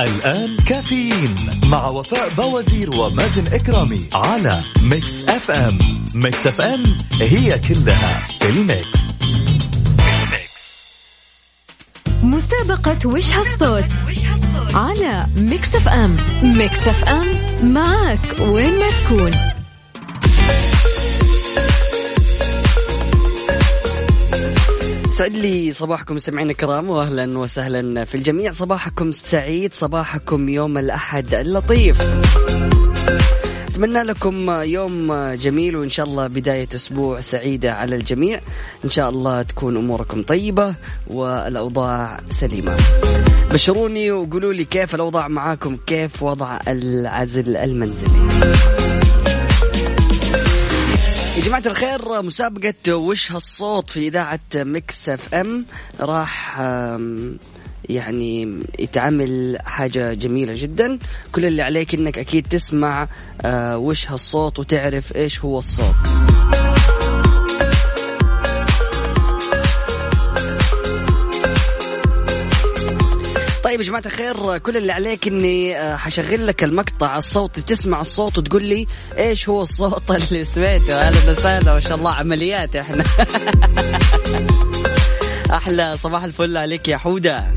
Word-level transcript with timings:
الآن 0.00 0.56
كافيين 0.56 1.34
مع 1.64 1.86
وفاء 1.86 2.28
بوازير 2.36 2.90
ومازن 2.90 3.46
إكرامي 3.46 4.00
على 4.12 4.62
Mix 4.82 5.24
FM. 5.24 5.78
Mix 6.14 6.46
FM 6.46 6.82
هي 7.20 7.58
كلها 7.58 8.14
في 8.40 8.50
ال 8.50 8.61
mix. 8.61 9.06
مسابقة 12.22 12.98
وش 13.08 13.32
هالصوت 13.32 13.84
على 14.74 15.26
Mix 15.36 15.74
FM. 15.74 16.16
Mix 16.42 16.88
FM 16.88 17.28
معك 17.72 18.40
وين 18.40 18.78
ما 18.78 18.88
تكون. 18.88 19.55
سعد 25.16 25.32
لي 25.32 25.72
صباحكم 25.72 26.14
مستمعينا 26.14 26.50
الكرام 26.50 26.90
واهلا 26.90 27.38
وسهلا 27.38 28.04
في 28.04 28.14
الجميع. 28.14 28.50
صباحكم 28.50 29.12
سعيد 29.12 29.74
صباحكم 29.74 30.48
يوم 30.48 30.78
الأحد 30.78 31.34
اللطيف. 31.34 32.00
أتمنى 33.68 34.02
لكم 34.02 34.50
يوم 34.50 35.12
جميل 35.32 35.76
وإن 35.76 35.88
شاء 35.88 36.06
الله 36.06 36.26
بداية 36.26 36.68
أسبوع 36.74 37.20
سعيدة 37.20 37.72
على 37.72 37.96
الجميع. 37.96 38.40
إن 38.84 38.88
شاء 38.88 39.10
الله 39.10 39.42
تكون 39.42 39.76
أموركم 39.76 40.22
طيبة 40.22 40.74
والأوضاع 41.06 42.20
سليمة. 42.30 42.76
بشروني 43.52 44.10
وقولوا 44.10 44.52
لي 44.52 44.64
كيف 44.64 44.94
الأوضاع 44.94 45.28
معاكم 45.28 45.76
كيف 45.86 46.22
وضع 46.22 46.58
العزل 46.68 47.56
المنزلي. 47.56 48.30
يا 51.36 51.40
جماعة 51.42 51.62
الخير 51.66 52.22
مسابقة 52.22 52.94
وش 52.94 53.32
هالصوت 53.32 53.90
في 53.90 54.08
إذاعة 54.08 54.40
Mix 54.54 55.08
FM 55.08 55.66
راح 56.00 56.60
يعني 57.88 58.62
يتعمل 58.78 59.58
حاجة 59.64 60.14
جميلة 60.14 60.54
جدا. 60.56 60.98
كل 61.32 61.44
اللي 61.44 61.62
عليك 61.62 61.94
إنك 61.94 62.18
أكيد 62.18 62.46
تسمع 62.46 63.08
آه، 63.42 63.78
وش 63.78 64.10
هالصوت 64.10 64.58
وتعرف 64.58 65.16
إيش 65.16 65.44
هو 65.44 65.58
الصوت. 65.58 65.96
طيب 73.76 73.82
يا 73.84 73.88
جماعة 73.88 74.02
الخير 74.06 74.58
كل 74.58 74.76
اللي 74.76 74.92
عليك 74.92 75.26
إني 75.26 75.78
آه، 75.78 75.96
حشغل 75.96 76.46
لك 76.46 76.64
المقطع 76.64 77.16
الصوتي 77.16 77.62
تسمع 77.62 78.00
الصوت 78.00 78.38
وتقول 78.38 78.62
لي 78.62 78.86
إيش 79.18 79.48
هو 79.48 79.62
الصوت 79.62 80.10
اللي 80.30 80.44
سمعته؟ 80.44 81.00
أهلا 81.00 81.30
وسهلا 81.30 81.74
ما 81.74 81.80
شاء 81.80 81.98
الله 81.98 82.12
عمليات 82.12 82.76
إحنا. 82.76 83.04
أحلى 85.56 85.98
صباح 85.98 86.24
الفل 86.24 86.56
عليك 86.56 86.88
يا 86.88 86.96
حودة. 86.96 87.54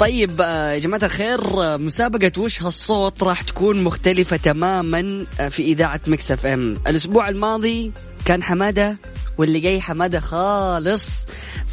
طيب 0.00 0.40
آه، 0.40 0.72
يا 0.72 0.78
جماعة 0.78 1.04
الخير 1.04 1.40
آه، 1.40 1.76
مسابقة 1.76 2.32
وش 2.38 2.62
هالصوت 2.62 3.22
راح 3.22 3.42
تكون 3.42 3.84
مختلفة 3.84 4.36
تماما 4.36 5.26
في 5.50 5.62
إذاعة 5.62 6.00
Mix 6.06 6.30
FM. 6.30 6.78
الأسبوع 6.86 7.28
الماضي 7.28 7.92
كان 8.24 8.42
حمادة 8.42 8.96
واللي 9.38 9.60
جاي 9.60 9.80
حمادة 9.80 10.20
خالص 10.20 11.26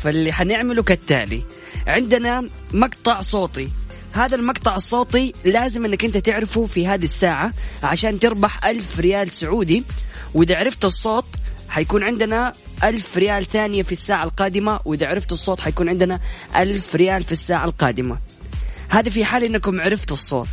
فاللي 0.03 0.31
حنعمله 0.31 0.83
كالتالي. 0.83 1.43
عندنا 1.87 2.47
مقطع 2.73 3.21
صوتي. 3.21 3.71
هذا 4.13 4.35
المقطع 4.35 4.75
الصوتي 4.75 5.33
لازم 5.45 5.85
إنك 5.85 6.05
أنت 6.05 6.17
تعرفه 6.17 6.65
في 6.65 6.87
هذه 6.87 7.03
الساعة 7.03 7.53
عشان 7.83 8.19
تربح 8.19 8.65
ألف 8.65 8.99
ريال 8.99 9.31
سعودي. 9.31 9.83
وإذا 10.33 10.55
عرفت 10.55 10.85
الصوت 10.85 11.25
حيكون 11.69 12.03
عندنا 12.03 12.53
ألف 12.83 13.17
ريال 13.17 13.45
ثانية 13.45 13.83
في 13.83 13.91
الساعة 13.91 14.23
القادمة 14.23 14.79
وإذا 14.85 15.07
عرفت 15.07 15.31
الصوت 15.31 15.59
حيكون 15.59 15.89
عندنا 15.89 16.19
ألف 16.55 16.95
ريال 16.95 17.23
في 17.23 17.31
الساعة 17.31 17.65
القادمة. 17.65 18.19
هذا 18.89 19.09
في 19.09 19.25
حال 19.25 19.43
إنكم 19.43 19.81
عرفتوا 19.81 20.15
الصوت. 20.15 20.47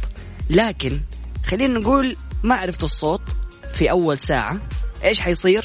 لكن 0.50 1.00
خلينا 1.46 1.78
نقول 1.78 2.16
ما 2.42 2.54
عرفتوا 2.54 2.88
الصوت 2.88 3.22
في 3.74 3.90
أول 3.90 4.18
ساعة 4.18 4.60
إيش 5.04 5.20
حيصير؟ 5.20 5.64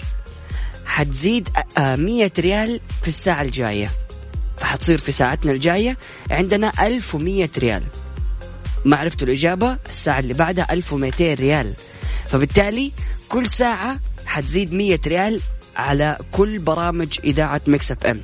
حتزيد 0.92 1.50
مية 1.80 2.32
ريال 2.40 2.80
في 3.02 3.08
الساعة 3.08 3.42
الجاية. 3.42 3.92
فحتصير 4.58 4.98
في 4.98 5.12
ساعتنا 5.12 5.52
الجاية 5.52 5.98
عندنا 6.32 6.88
1100 6.88 7.50
ريال. 7.58 7.84
ما 8.86 8.98
عرفتوا 8.98 9.28
الإجابة؟ 9.28 9.78
الساعة 9.90 10.20
اللي 10.20 10.34
بعدها 10.34 10.74
1200 10.74 11.34
ريال. 11.34 11.74
فبالتالي 12.26 12.92
كل 13.30 13.50
ساعة 13.50 14.00
حتزيد 14.26 14.74
100 14.74 15.00
ريال 15.08 15.42
على 15.76 16.18
كل 16.32 16.60
برامج 16.60 17.20
إذاعة 17.24 17.62
Mix 17.68 17.92
FM. 17.92 18.22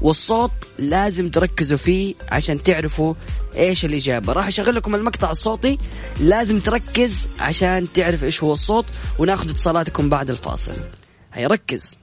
والصوت 0.00 0.50
لازم 0.78 1.28
تركزوا 1.28 1.78
فيه 1.78 2.14
عشان 2.32 2.62
تعرفوا 2.62 3.14
إيش 3.56 3.84
الإجابة. 3.84 4.32
راح 4.32 4.46
أشغل 4.46 4.74
لكم 4.74 4.94
المقطع 4.94 5.30
الصوتي. 5.30 5.78
لازم 6.20 6.60
تركز 6.60 7.28
عشان 7.40 7.92
تعرف 7.94 8.24
إيش 8.24 8.42
هو 8.42 8.52
الصوت 8.52 8.86
وناخذ 9.18 9.50
اتصالاتكم 9.50 10.08
بعد 10.08 10.30
الفاصل. 10.30 10.74
هيا 11.32 11.48
ركز. 11.48 11.99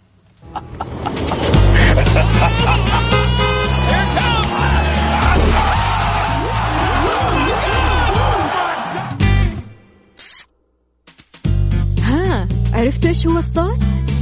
ها 12.02 12.48
عرفت 12.74 13.06
إيش 13.06 13.28
هو 13.28 13.38
الصوت؟ 13.38 13.80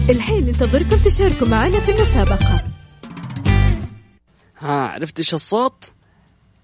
الحين 0.10 0.46
ننتظركم 0.46 0.98
تشاركوا 0.98 1.48
معنا 1.48 1.80
في 1.80 1.92
المسابقة 1.92 2.62
ها 4.58 4.88
عرفت 4.88 5.20
إيش 5.20 5.34
الصوت؟ 5.34 5.92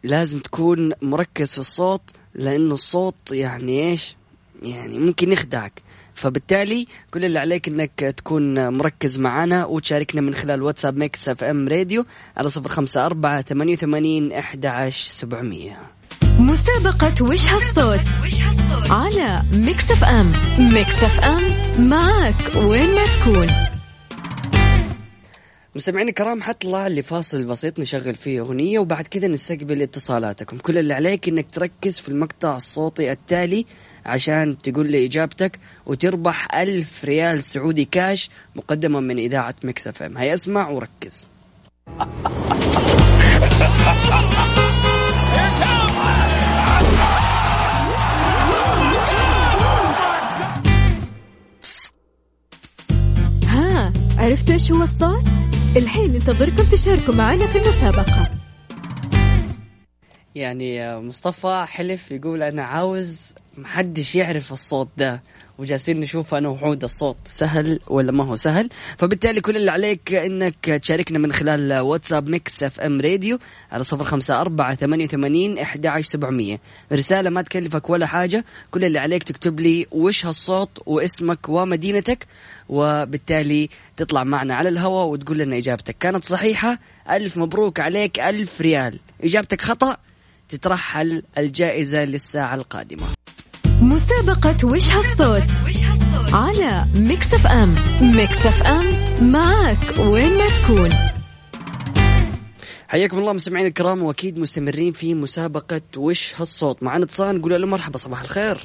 لازم 0.04 0.40
تكون 0.40 0.92
مركز 1.02 1.52
في 1.52 1.58
الصوت 1.58 2.02
لأنه 2.34 2.74
الصوت 2.74 3.32
يعني 3.32 3.90
إيش؟ 3.90 4.16
يعني 4.64 5.00
ممكن 5.00 5.32
يخدعك 5.32 5.82
فبالتالي 6.22 6.88
كل 7.12 7.26
اللي 7.26 7.40
عليك 7.40 7.68
إنك 7.68 8.00
تكون 8.18 8.68
مركز 8.68 9.20
معنا 9.20 9.66
وتشاركنا 9.66 10.22
من 10.22 10.34
خلال 10.34 10.64
واتساب 10.64 10.98
Mix 10.98 11.30
FM 11.30 11.68
Radio 11.68 12.06
على 12.38 12.50
صفر 12.50 12.70
خمسة 12.70 13.06
أربعة 13.06 13.42
ثمانية 13.42 13.74
وثمانين 13.74 14.32
أحد 14.32 14.66
عشر 14.66 15.10
سبعمية. 15.12 15.78
مسابقة 16.40 17.26
وش 17.26 17.50
هالصوت؟ 17.50 18.00
على 18.90 19.42
Mix 19.54 19.92
FM. 19.92 20.32
Mix 20.60 21.04
FM 21.04 21.44
معك 21.90 22.56
وين 22.56 22.90
ما 22.96 23.04
تكون. 23.04 23.48
مستمعينا 25.76 26.10
الكرام 26.10 26.42
حطلع 26.42 26.88
لفاصل 26.88 27.46
بسيط 27.46 27.80
نشغل 27.80 28.16
فيه 28.16 28.40
أغنية 28.40 28.80
وبعد 28.80 29.08
كذا 29.08 29.28
نستقبل 29.28 29.82
اتصالاتكم. 29.82 30.58
كل 30.58 30.78
اللي 30.78 30.94
عليك 30.94 31.28
إنك 31.28 31.52
تركز 31.52 32.00
في 32.00 32.10
المقطع 32.10 32.56
الصوتي 32.56 33.12
التالي 33.12 33.66
عشان 34.06 34.58
تقول 34.58 34.92
لي 34.92 35.06
إجابتك 35.06 35.60
وتربح 35.86 36.56
ألف 36.56 37.06
ريال 37.06 37.44
سعودي 37.44 37.86
كاش 37.86 38.30
مقدمة 38.56 39.00
من 39.00 39.18
إذاعة 39.18 39.56
Mix 39.64 39.88
FM. 39.88 40.18
هيا 40.18 40.34
اسمع 40.34 40.70
وركز. 40.70 41.32
ها 53.46 53.94
عرفت 54.18 54.50
إيش 54.50 54.72
هو 54.72 54.84
الصوت؟ 54.84 55.24
الحين 55.78 56.14
ننتظركم 56.14 56.64
تشاركوا 56.64 57.14
معنا 57.14 57.48
في 57.48 57.58
المسابقة. 57.58 58.30
يعني 60.36 61.00
مصطفى 61.00 61.66
حلف 61.68 62.12
يقول 62.12 62.44
أنا 62.44 62.64
عاوز 62.64 63.34
محدش 63.58 64.16
يعرف 64.16 64.54
الصوت 64.54 64.90
ده 64.98 65.24
وجالسين 65.58 66.00
نشوف 66.00 66.34
أنا 66.34 66.50
وحود 66.50 66.84
الصوت 66.84 67.18
سهل 67.26 67.80
ولا 67.88 68.12
ما 68.12 68.26
هو 68.26 68.36
سهل. 68.36 68.70
فبالتالي 68.98 69.42
كل 69.42 69.58
اللي 69.58 69.72
عليك 69.72 70.14
إنك 70.14 70.66
تشاركنا 70.66 71.20
من 71.20 71.34
خلال 71.34 71.80
واتساب 71.80 72.30
Mix 72.30 72.64
FM 72.64 73.02
Radio 73.02 73.40
على 73.72 73.84
صفر 73.84 74.04
خمسة 74.04 74.42
أربعة 74.42 74.76
ثمانية 74.76 75.06
وثمانين 75.06 75.60
عشر 75.86 76.02
سبعمية. 76.02 76.60
رسالة 76.94 77.30
ما 77.30 77.42
تكلفك 77.42 77.90
ولا 77.90 78.06
حاجة 78.06 78.46
كل 78.72 78.86
اللي 78.86 79.00
عليك 79.00 79.24
تكتب 79.24 79.60
لي 79.60 79.88
وش 79.92 80.26
هالصوت 80.26 80.82
واسمك 80.86 81.50
ومدينتك 81.50 82.28
وبالتالي 82.70 83.70
تطلع 83.98 84.24
معنا 84.24 84.56
على 84.56 84.70
الهواء 84.70 85.08
وتقول 85.08 85.38
لنا 85.38 85.58
إجابتك. 85.58 85.96
كانت 86.00 86.24
صحيحة؟ 86.24 86.80
ألف 87.10 87.38
مبروك 87.38 87.80
عليك 87.80 88.20
ألف 88.20 88.62
ريال. 88.62 89.00
إجابتك 89.24 89.62
خطأ؟ 89.62 89.98
تترحل 90.50 91.24
الجائزة 91.38 92.06
للساعة 92.06 92.56
القادمة. 92.56 93.04
مسابقة 93.82 94.68
وش 94.68 94.92
هالصوت؟ 94.92 95.44
على 96.34 96.84
Mix 96.96 97.34
FM. 97.34 97.76
Mix 98.16 98.46
FM 98.46 98.86
معك 99.32 100.00
وين 100.00 100.38
ما 100.38 100.46
تكون. 100.46 100.90
حياكم 102.88 103.20
الله 103.20 103.34
مستمعين 103.34 103.66
الكرام 103.66 104.04
واكيد 104.04 104.40
مستمرين 104.40 104.92
في 104.92 105.16
مسابقة 105.16 105.82
وش 105.98 106.36
هالصوت. 106.42 106.84
معنا 106.84 107.04
اتصال 107.04 107.38
نقول 107.40 107.62
له 107.62 107.68
مرحبا 107.68 107.98
صباح 107.98 108.22
الخير. 108.22 108.58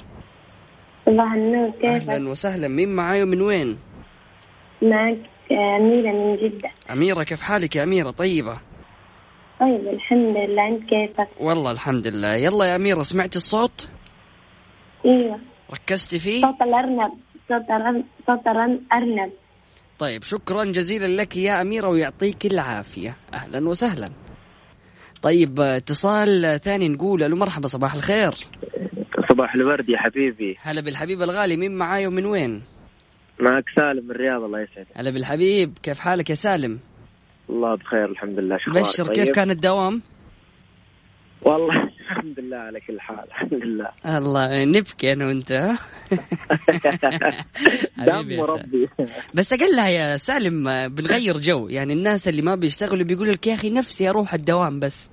صباح 1.06 1.32
النور 1.32 1.70
كيفك؟ 1.70 2.08
أهلا 2.08 2.28
وسهلا. 2.28 2.68
مين 2.68 2.88
معاي 2.88 3.22
ومن 3.22 3.40
وين؟ 3.40 3.78
معك 4.82 5.18
أميرة 5.50 6.12
من 6.12 6.36
جدة. 6.36 6.70
أميرة 6.90 7.22
كيف 7.22 7.42
حالك 7.42 7.76
يا 7.76 7.82
أميرة؟ 7.82 8.10
طيبة؟ 8.10 8.58
طيب 9.60 9.88
الحمد 9.94 10.36
لله. 10.36 10.68
أنت 10.68 10.82
كيفك؟ 10.82 11.28
والله 11.40 11.70
الحمد 11.70 12.06
لله. 12.06 12.34
يلا 12.34 12.64
يا 12.64 12.76
أميرة 12.76 13.02
سمعتي 13.02 13.38
الصوت؟ 13.38 13.88
إيوه. 15.06 15.40
ركزتي 15.72 16.18
فيه؟ 16.18 16.40
صوت 16.40 16.62
الأرنب. 16.62 17.12
صوت 17.48 17.70
الارنب 17.70 18.04
صوت 18.26 18.46
الارنب 18.46 19.32
طيب 19.98 20.22
شكرا 20.22 20.64
جزيلا 20.64 21.22
لك 21.22 21.36
يا 21.36 21.60
أميرة 21.60 21.88
ويعطيك 21.88 22.46
العافية. 22.46 23.16
أهلا 23.34 23.68
وسهلا. 23.68 24.10
طيب 25.22 25.60
اتصال 25.60 26.60
ثاني 26.60 26.88
نقول 26.88 27.22
ألو 27.22 27.36
مرحبا 27.36 27.66
صباح 27.66 27.94
الخير. 27.94 28.32
صباح 29.30 29.54
الورد 29.54 29.88
يا 29.88 29.98
حبيبي. 29.98 30.56
هلا 30.60 30.80
بالحبيب 30.80 31.22
الغالي 31.22 31.56
مين 31.56 31.74
معاي 31.74 32.06
ومن 32.06 32.26
وين؟ 32.26 32.62
معك 33.40 33.64
سالم 33.76 34.04
من 34.04 34.10
الرياض 34.10 34.42
الله 34.42 34.60
يسعدك. 34.60 34.88
هلا 34.96 35.10
بالحبيب 35.10 35.78
كيف 35.82 35.98
حالك 35.98 36.30
يا 36.30 36.34
سالم؟ 36.34 36.78
الله 37.50 37.74
بخير 37.74 38.04
الحمد 38.04 38.38
لله 38.38 38.58
شكرا 38.58 38.80
بشر 38.80 39.12
كيف 39.12 39.30
كان 39.30 39.50
الدوام؟ 39.50 40.02
والله 41.42 41.90
الحمد 42.26 42.40
لله 42.44 42.56
على 42.56 42.80
كل 42.80 43.00
حال. 43.00 43.24
الحمد 43.28 43.54
لله. 43.54 43.90
الله 44.06 44.64
نبكي 44.64 45.12
أنا 45.12 45.26
وأنت؟ 45.26 45.52
حبيبي 47.98 48.36
دم. 48.36 48.42
ربي 48.42 48.88
بس 49.34 49.52
أقلها 49.52 49.88
يا 49.88 50.16
سالم 50.16 50.88
بنغير 50.88 51.36
جو. 51.38 51.68
يعني 51.68 51.92
الناس 51.92 52.28
اللي 52.28 52.42
ما 52.42 52.54
بيشتغلوا 52.54 53.04
بيقولوا 53.04 53.32
لك 53.32 53.46
يا 53.46 53.54
أخي 53.54 53.70
نفسي 53.70 54.10
أروح 54.10 54.34
الدوام 54.34 54.80
بس. 54.80 55.10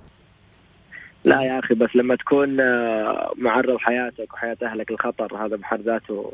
لا 1.24 1.42
يا 1.42 1.58
أخي 1.58 1.74
بس 1.74 1.88
لما 1.94 2.16
تكون 2.16 2.60
آه، 2.60 3.32
معرض 3.36 3.76
حياتك 3.78 4.34
وحياة 4.34 4.56
أهلك 4.62 4.90
الخطر 4.90 5.46
هذا 5.46 5.56
بحد 5.56 5.80
ذاته. 5.80 6.32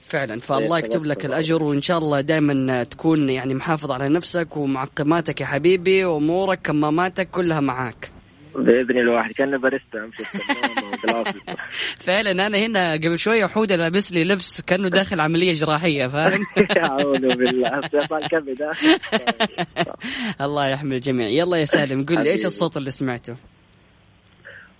فعلا. 0.00 0.40
فالله 0.40 0.76
إيه، 0.76 0.84
يكتب 0.84 1.04
لك 1.04 1.26
الأجر 1.26 1.62
وإن 1.62 1.80
شاء 1.80 1.98
الله 1.98 2.20
دائما 2.20 2.84
تكون 2.84 3.30
يعني 3.30 3.54
محافظ 3.54 3.90
على 3.90 4.08
نفسك 4.08 4.56
ومعقماتك 4.56 5.40
يا 5.40 5.46
حبيبي 5.46 6.04
وأمورك 6.04 6.58
كماماتك 6.62 7.30
كلها 7.30 7.60
معاك. 7.60 8.21
بإذن 8.56 8.98
الواحد. 8.98 9.32
كان 9.32 9.58
باريستا 9.58 10.04
أمشي. 10.04 10.24
فعلا 12.06 12.46
أنا 12.46 12.58
هنا 12.58 12.92
قبل 12.92 13.18
شوية 13.18 13.46
حوده 13.46 13.76
لابس 13.76 14.12
لي 14.12 14.24
لبس 14.24 14.60
كأنه 14.60 14.88
داخل 14.88 15.20
عملية 15.20 15.52
جراحية 15.52 16.06
فاهم؟ 16.06 16.46
أعوذ 16.84 17.36
بالله. 17.36 17.80
كبد 18.30 18.62
ها؟ 18.62 18.72
الله 20.46 20.68
يحمي 20.68 20.96
الجميع. 20.96 21.28
يلا 21.28 21.56
يا 21.56 21.64
سالم 21.64 22.04
قل 22.04 22.22
لي 22.22 22.30
إيش. 22.30 22.46
الصوت 22.46 22.76
اللي 22.76 22.90
سمعته؟ 22.90 23.36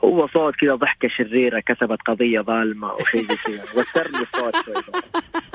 هو 0.04 0.26
صوت 0.26 0.54
كذا 0.54 0.74
ضحكة 0.74 1.08
شريرة 1.18 1.60
كسبت 1.60 1.98
قضية 2.06 2.40
ظالمة 2.40 2.92
وشيء 2.92 3.22
زي 3.22 3.36
كذا. 3.36 3.62
وترني 3.76 4.18
الصوت 4.22 4.56
شوي. 4.64 5.02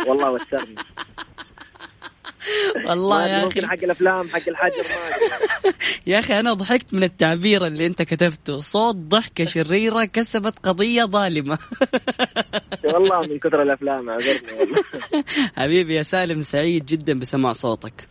والله 0.07 0.31
وترني. 0.31 0.75
والله 2.88 3.27
يا 3.27 3.44
ممكن 3.45 3.65
أخي. 3.65 3.77
حق 3.77 3.83
الأفلام 3.83 4.27
حق 4.29 4.49
الحجر. 4.49 4.83
يا 6.07 6.19
أخي 6.19 6.39
أنا 6.39 6.53
ضحكت 6.53 6.94
من 6.94 7.03
التعبير 7.03 7.65
اللي 7.67 7.85
أنت 7.85 8.01
كتبته. 8.01 8.57
صوت 8.57 8.95
ضحكة 8.95 9.45
شريرة 9.45 10.05
كسبت 10.05 10.59
قضية 10.59 11.03
ظالمة. 11.03 11.57
والله 12.94 13.19
من 13.21 13.39
كثر 13.39 13.61
الأفلام 13.61 14.09
أعذرني 14.09 14.59
والله. 14.59 14.81
حبيبي 15.57 15.95
يا 15.95 16.01
سالم 16.03 16.41
سعيد 16.41 16.85
جدا 16.85 17.19
بسماع 17.19 17.51
صوتك. 17.51 18.07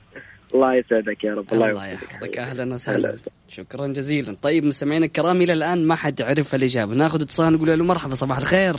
الله 0.55 0.75
يسعدك 0.75 1.25
يا 1.25 1.35
رب 1.35 1.53
الله, 1.53 1.71
الله. 1.71 1.87
يحفظك. 1.87 2.38
أهلا 2.38 2.75
وسهلا. 2.75 3.17
شكرا 3.49 3.87
جزيلا. 3.87 4.37
طيب 4.43 4.65
مستمعينا 4.65 5.06
الكرام 5.06 5.43
إلى 5.43 5.53
الآن 5.53 5.87
ما 5.87 5.94
حد 5.94 6.23
عرف 6.23 6.55
الاجابه 6.55 6.94
ناخذ 6.94 7.23
اتصال 7.23 7.53
نقول 7.53 7.79
له 7.79 7.85
مرحبا 7.85 8.15
صباح 8.15 8.38
الخير. 8.38 8.77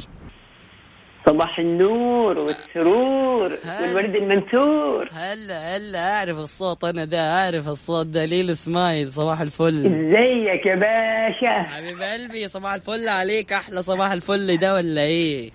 صباح 1.27 1.59
النور 1.59 2.38
والسرور. 2.39 3.57
والورد 3.81 4.15
المنثور. 4.15 5.07
هلا 5.12 5.77
هلا. 5.77 6.18
أعرف 6.18 6.38
الصوت 6.38 6.83
أنا 6.83 7.06
ده 7.06 7.19
أعرف 7.19 7.68
الصوت 7.68 8.06
ده 8.06 8.25
ليل 8.25 8.50
إسماعيل 8.50 9.12
صباح 9.12 9.41
الفل. 9.41 9.85
إزيك 9.85 10.65
يا 10.65 10.75
باشا؟ 10.75 11.63
حبيب 11.63 12.01
قلبي 12.01 12.47
صباح 12.47 12.74
الفل 12.74 13.09
عليك. 13.09 13.53
أحلى 13.53 13.81
صباح 13.81 14.12
الفل 14.12 14.57
ده 14.57 14.74
ولا 14.74 15.01
إيه؟ 15.01 15.51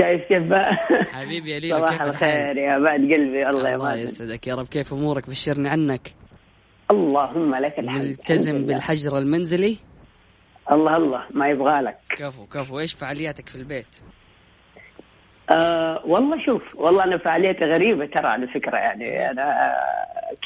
شايف 0.00 0.28
كيف؟ 0.28 0.42
بقى 0.42 0.76
حبيبي 1.12 1.50
يا 1.50 1.58
ليلو 1.58 1.76
صباح؟ 1.76 2.02
الخير 2.02 2.56
يا 2.56 2.78
بعد 2.78 3.00
قلبي 3.00 3.48
الله 3.48 3.50
الله 3.50 3.70
يمازن 3.70 3.98
يسعدك 3.98 4.46
يا 4.46 4.54
رب. 4.54 4.66
كيف 4.66 4.92
أمورك؟ 4.92 5.30
بشرني 5.30 5.68
عنك. 5.68 6.08
اللهم 6.90 7.54
لك 7.54 7.78
الحمد 7.78 8.02
ملتزم. 8.02 8.66
بالحجر 8.66 9.18
المنزلي؟ 9.18 9.76
الله 10.72 10.96
الله 10.96 11.22
ما 11.30 11.48
يبغى 11.48 11.80
لك 11.80 11.98
كفو 12.16 12.46
كفو. 12.46 12.80
إيش 12.80 12.94
فعالياتك 12.94 13.48
في 13.48 13.56
البيت؟ 13.56 13.96
آه 15.50 16.02
والله 16.04 16.44
شوف 16.44 16.62
والله 16.74 17.04
أنا 17.04 17.16
فعاليتي 17.18 17.64
غريبة 17.64 18.06
ترى 18.06 18.26
على 18.26 18.46
فكرة 18.46 18.76
يعني 18.76 19.30
أنا 19.30 19.74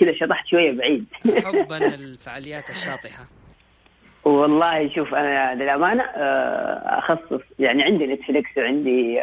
كذا 0.00 0.12
شطحت 0.12 0.46
شوية 0.46 0.72
بعيد. 0.72 1.04
حبا 1.44 1.76
الفعاليات 1.94 2.70
الشاطحة. 2.70 3.24
والله 4.24 4.88
شوف 4.94 5.14
أنا 5.14 5.54
للأمانة 5.54 6.02
آه، 6.02 6.98
أخصص 6.98 7.40
يعني 7.58 7.82
عندي 7.82 8.06
نتفليكس 8.06 8.50
وعندي 8.56 9.20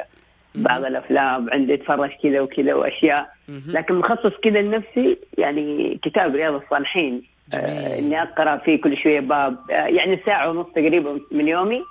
بعض 0.55 0.85
الأفلام 0.85 1.49
عندي 1.49 1.73
أتفرج 1.73 2.09
كذا 2.23 2.41
وكذا 2.41 2.73
وأشياء. 2.73 3.29
لكن 3.67 3.95
مخصص 3.95 4.33
كذا 4.43 4.61
لنفسي 4.61 5.17
يعني 5.37 5.99
كتاب 6.03 6.35
رياض 6.35 6.53
الصالحين. 6.53 7.23
آه 7.53 7.99
إني 7.99 8.21
أقرأ 8.21 8.57
فيه 8.57 8.81
كل 8.81 8.97
شوية 8.97 9.19
باب 9.19 9.57
آه 9.71 9.73
يعني 9.87 10.19
ساعة 10.27 10.49
ونص 10.49 10.67
تقريبا 10.75 11.19
من 11.31 11.47
يومي. 11.47 11.83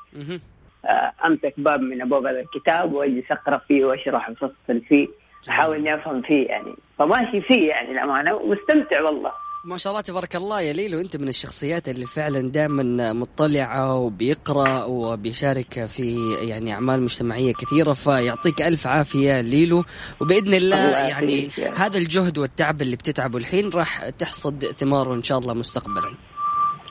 أمسك 1.27 1.55
باب 1.57 1.81
من 1.81 2.03
أبواب 2.03 2.27
هذا 2.27 2.41
الكتاب 2.41 2.93
وأجلس 2.93 3.25
أقرأ 3.31 3.59
فيه 3.69 3.85
وأشرح 3.85 4.29
وأفصل 4.29 4.81
فيه 4.89 5.07
أحاول 5.49 5.77
إني 5.77 5.95
أفهم 5.95 6.23
فيه 6.23 6.47
يعني. 6.47 6.75
فماشي 6.99 7.41
فيه 7.49 7.69
يعني 7.69 7.91
الأمانة 7.91 8.35
ومستمتع 8.35 9.03
والله. 9.03 9.33
ما 9.65 9.77
شاء 9.77 9.91
الله 9.91 10.03
تبارك 10.03 10.37
الله 10.37 10.61
يا 10.61 10.73
ليلو 10.73 11.01
انت 11.01 11.17
من 11.17 11.29
الشخصيات 11.29 11.89
اللي 11.89 12.07
فعلا 12.07 12.51
دائما 12.51 13.13
مطلعة 13.13 13.95
وبيقرأ 14.01 14.85
وبيشارك 14.85 15.85
في 15.87 16.17
يعني 16.49 16.73
أعمال 16.73 17.03
مجتمعية 17.03 17.53
كثيرة 17.53 17.93
فيعطيك 17.93 18.63
ألف 18.63 18.87
عافية 18.87 19.41
ليلو 19.41 19.85
وبإذن 20.21 20.55
الله 20.55 20.87
الله 20.87 21.09
يعني. 21.09 21.49
هذا 21.77 21.99
الجهد 21.99 22.39
والتعب 22.39 22.83
اللي 22.83 22.97
بتتعبه 22.97 23.39
الحين 23.39 23.71
راح 23.71 24.09
تحصد 24.09 24.65
ثماره 24.65 25.15
إن 25.15 25.23
شاء 25.23 25.39
الله 25.39 25.55
مستقبلا. 25.55 26.15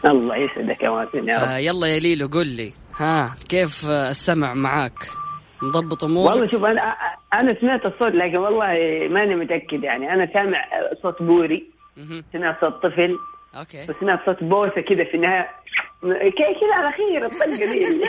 الله 0.05 0.35
يسعدك 0.37 0.83
يا 0.83 0.89
مازن 0.89 1.19
رب. 1.19 1.47
فيلا 1.47 1.87
يا 1.87 1.99
ليلو 1.99 2.27
قل 2.27 2.47
لي. 2.47 2.73
ها 2.97 3.35
كيف 3.49 3.89
السمع 3.89 4.53
معاك؟ 4.53 4.99
مضبط 5.61 6.03
أمورك؟ 6.03 6.35
والله 6.35 6.49
شوف 6.49 6.63
أنا 6.63 6.81
أنا 7.33 7.59
سمعت 7.61 7.85
الصوت 7.85 8.11
لكن 8.11 8.41
والله 8.41 8.67
ماني 9.09 9.35
متأكد 9.35 9.83
يعني. 9.83 10.13
أنا 10.13 10.31
سامع 10.33 10.65
صوت 11.03 11.21
بوري. 11.21 11.69
سمعت 12.33 12.65
صوت 12.65 12.73
طفل 12.73 13.17
okay. 13.55 13.83
وسمعت 13.89 14.25
صوت 14.25 14.43
بوسة 14.43 14.81
كذا 14.81 15.03
في 15.03 15.15
النهاية. 15.15 15.49
كذا 16.37 16.73
على 16.73 16.91
خير 16.91 17.25
الطلقة 17.25 17.73
دي. 17.73 17.85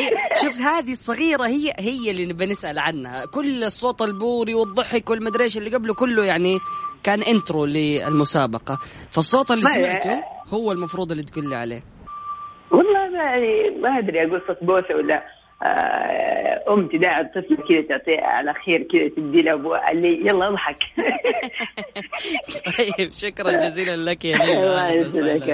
شوف 0.42 0.60
هذه 0.60 0.92
الصغيرة 0.92 1.46
هي 1.46 1.72
هي 1.78 2.10
اللي 2.10 2.26
نبي 2.26 2.46
نسأل 2.46 2.78
عنها. 2.78 3.26
كل 3.26 3.64
الصوت 3.64 4.02
البوري 4.02 4.54
والضحك 4.54 5.10
والمدري 5.10 5.44
إيش 5.44 5.56
اللي 5.56 5.70
قبله 5.70 5.94
كله 5.94 6.24
يعني 6.24 6.58
كان 7.02 7.22
intro 7.22 7.64
للمسابقة. 7.64 8.78
فالصوت 9.10 9.50
اللي 9.50 9.62
سمعته 9.62 10.22
هو 10.48 10.72
المفروض 10.72 11.10
اللي 11.10 11.22
تقول 11.22 11.48
لي 11.50 11.56
عليه. 11.56 11.82
والله 12.70 13.05
يعني 13.16 13.70
ما 13.80 13.98
أدري 13.98 14.26
أقول 14.26 14.42
صوت 14.46 14.64
بوسة 14.64 14.94
ولا 14.96 15.22
آه، 15.62 16.72
ام 16.74 16.88
تداعي 16.88 17.20
الطفل 17.20 17.56
كذا 17.68 17.82
تعطيه 17.98 18.20
على 18.20 18.54
خير 18.54 18.82
كذا 18.82 19.08
تدي 19.16 19.42
له 19.42 19.52
أبوه 19.52 19.90
اللي 19.90 20.08
يلا 20.20 20.48
أضحك 20.48 20.78
طيب 22.98 23.12
شكرا 23.12 23.52
جزيلا 23.64 23.96
لك 23.96 24.24
يا. 24.24 24.36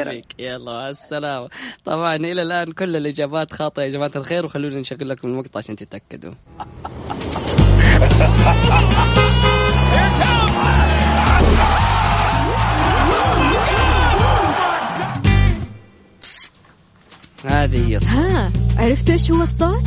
بك. 0.05 0.25
يلا 0.39 0.73
مع 0.73 0.89
السلامة 0.89 1.49
طبعا 1.85 2.17
إلى 2.17 2.43
الآن 2.43 2.73
كل 2.73 2.97
الإجابات 2.97 3.53
خاطئة 3.53 3.83
يا 3.83 3.89
جماعة 3.89 4.13
الخير 4.17 4.45
وخلونا 4.45 4.77
نشغل 4.77 5.09
لكم 5.09 5.29
المقطع 5.29 5.59
عشان 5.59 5.77
تتأكدوا 5.77 6.33
هذه 17.45 17.89
هي 17.89 17.97
الصوت. 17.97 18.11
ها 18.11 18.53
عرفت 18.77 19.11
إيش 19.11 19.31
هو 19.31 19.43
الصوت؟ 19.43 19.83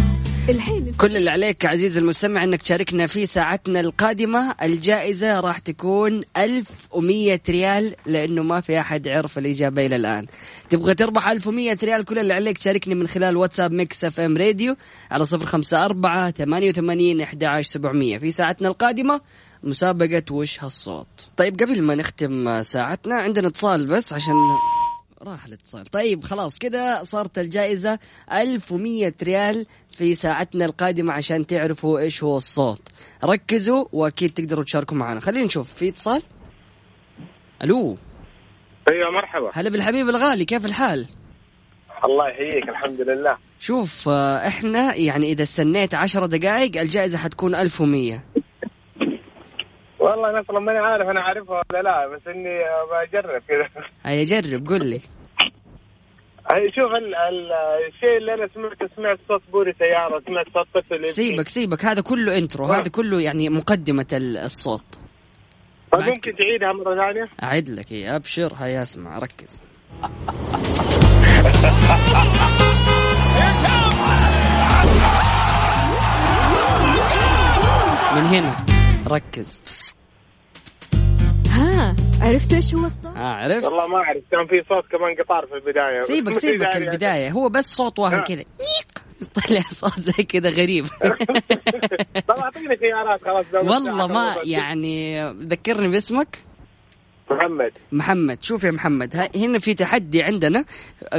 الحين 0.49 0.91
كل 0.93 1.17
اللي 1.17 1.29
عليك 1.29 1.65
عزيزي 1.65 1.99
المستمع 1.99 2.43
إنك 2.43 2.61
تشاركنا 2.61 3.07
في 3.07 3.25
ساعتنا 3.25 3.79
القادمة 3.79 4.55
الجائزة 4.61 5.39
راح 5.39 5.57
تكون 5.57 6.21
1100 6.37 7.39
ريال 7.49 7.95
لأنه 8.05 8.43
ما 8.43 8.61
في 8.61 8.79
أحد 8.79 9.07
عرف 9.07 9.37
الإجابة 9.37 9.85
إلى 9.85 9.95
الآن 9.95 10.25
تبغى 10.69 10.93
تربح 10.93 11.29
1100 11.29 11.77
ريال 11.83 12.05
كل 12.05 12.19
اللي 12.19 12.33
عليك 12.33 12.57
تشاركني 12.57 12.95
من 12.95 13.07
خلال 13.07 13.37
واتساب 13.37 13.71
Mix 13.71 14.03
FM 14.03 14.37
Radio 14.37 14.75
على 15.11 15.25
054 15.33 16.31
88 16.31 17.21
11 17.21 17.71
700 17.71 18.17
في 18.17 18.31
ساعتنا 18.31 18.67
القادمة 18.67 19.21
مسابقة 19.63 20.23
وش 20.31 20.63
هالصوت 20.63 21.07
طيب 21.37 21.59
قبل 21.59 21.81
ما 21.81 21.95
نختم 21.95 22.61
ساعتنا 22.61 23.15
عندنا 23.15 23.47
اتصال 23.47 23.85
بس 23.87 24.13
عشان 24.13 24.33
راح 25.21 25.45
الاتصال. 25.45 25.85
طيب 25.85 26.23
خلاص 26.23 26.57
كده 26.57 27.03
صارت 27.03 27.37
الجائزة 27.37 27.99
1100 28.31 29.13
ريال 29.23 29.65
في 29.89 30.13
ساعتنا 30.13 30.65
القادمة 30.65 31.13
عشان 31.13 31.47
تعرفوا 31.47 31.99
إيش 31.99 32.23
هو 32.23 32.37
الصوت. 32.37 32.81
ركزوا 33.23 33.85
وأكيد 33.93 34.33
تقدروا 34.33 34.63
تشاركوا 34.63 34.97
معنا. 34.97 35.19
خلينا 35.19 35.45
نشوف. 35.45 35.73
في 35.73 35.89
اتصال؟ 35.89 36.21
ألو؟ 37.63 37.97
أيوه 38.91 39.11
مرحبا. 39.11 39.51
هلا 39.53 39.69
بالحبيب 39.69 40.09
الغالي 40.09 40.45
كيف 40.45 40.65
الحال؟ 40.65 41.07
الله 42.05 42.29
يحييك 42.29 42.69
الحمد 42.69 43.01
لله. 43.01 43.37
شوف 43.59 44.09
آه، 44.09 44.47
إحنا 44.47 44.95
يعني 44.95 45.31
إذا 45.31 45.43
استنيت 45.43 45.93
عشرة 45.93 46.25
دقائق 46.25 46.81
الجائزة 46.81 47.17
حتكون 47.17 47.55
1100 47.55 48.23
والله 50.05 50.29
أنا 50.29 50.39
أصلا 50.41 50.59
ماني 50.59 50.79
عارف 50.79 51.07
أنا 51.07 51.21
عارفها 51.21 51.61
ولا 51.71 51.81
لا 51.81 52.07
بس 52.07 52.21
إني 52.27 52.59
بجرب 52.91 53.41
كذا 53.47 53.83
هيا 54.05 54.23
جرب 54.23 54.67
قل 54.67 54.85
لي. 54.85 55.01
هي 56.51 56.71
شوف 56.71 56.91
ال 56.91 57.15
ال 57.15 57.51
الشيء 57.87 58.17
اللي 58.17 58.33
أنا 58.33 58.47
سمعته 58.53 58.89
سمعت 58.95 59.19
صوت 59.27 59.41
بوري 59.51 59.73
سيارة 59.79 60.21
سمعت 60.27 60.45
صوت 60.53 60.67
طفل. 60.83 61.09
سيبك 61.09 61.47
سيبك. 61.47 61.85
هذا 61.85 62.01
كله 62.01 62.37
intro 62.37 62.65
آه. 62.65 62.79
هذا 62.79 62.89
كله 62.89 63.21
يعني 63.21 63.49
مقدمة 63.49 64.05
ال- 64.13 64.37
الصوت. 64.37 64.99
طيب 65.91 66.03
ممكن 66.03 66.35
تعيدها 66.35 66.73
مرة 66.73 66.95
ثانية؟ 66.95 67.29
أعد 67.43 67.69
لك 67.69 67.91
إيه 67.91 68.15
أبشر. 68.15 68.53
هيا 68.59 68.81
أسمع 68.81 69.19
ركز. 69.19 69.61
من 78.15 78.25
هنا 78.25 78.57
ركز. 79.07 79.63
ها 81.55 81.95
عرفت 82.21 82.53
إيش 82.53 82.75
هو 82.75 82.85
الصوت؟ 82.85 83.17
ها 83.17 83.23
عرفت؟ 83.33 83.65
والله 83.65 83.87
ما 83.87 83.97
أعرف 83.97 84.23
كان 84.31 84.47
في 84.47 84.61
صوت 84.69 84.83
كمان 84.91 85.15
قطار 85.23 85.45
في 85.47 85.53
البداية. 85.55 85.99
سيبك 85.99 86.33
سيبك 86.45 86.61
يعني- 86.61 86.85
البداية 86.89 87.31
هو 87.31 87.49
بس 87.49 87.65
صوت 87.75 87.99
واحد 87.99 88.17
آه. 88.17 88.21
كذا 88.23 88.43
طلع 89.47 89.61
صوت 89.69 89.99
زي 90.01 90.23
كذا 90.23 90.49
غريب. 90.49 90.85
طب 92.27 92.35
أعطيني 92.35 92.77
خيارات 92.77 93.23
خلاص 93.23 93.45
والله 93.53 94.07
ما 94.07 94.35
يعني 94.43 95.23
ذكرني 95.31 95.87
باسمك. 95.87 96.37
محمد. 97.31 97.71
محمد 97.91 98.43
شوف 98.43 98.63
يا 98.63 98.71
محمد 98.71 99.29
هنا 99.35 99.59
في 99.59 99.73
تحدي 99.73 100.23
عندنا. 100.23 100.65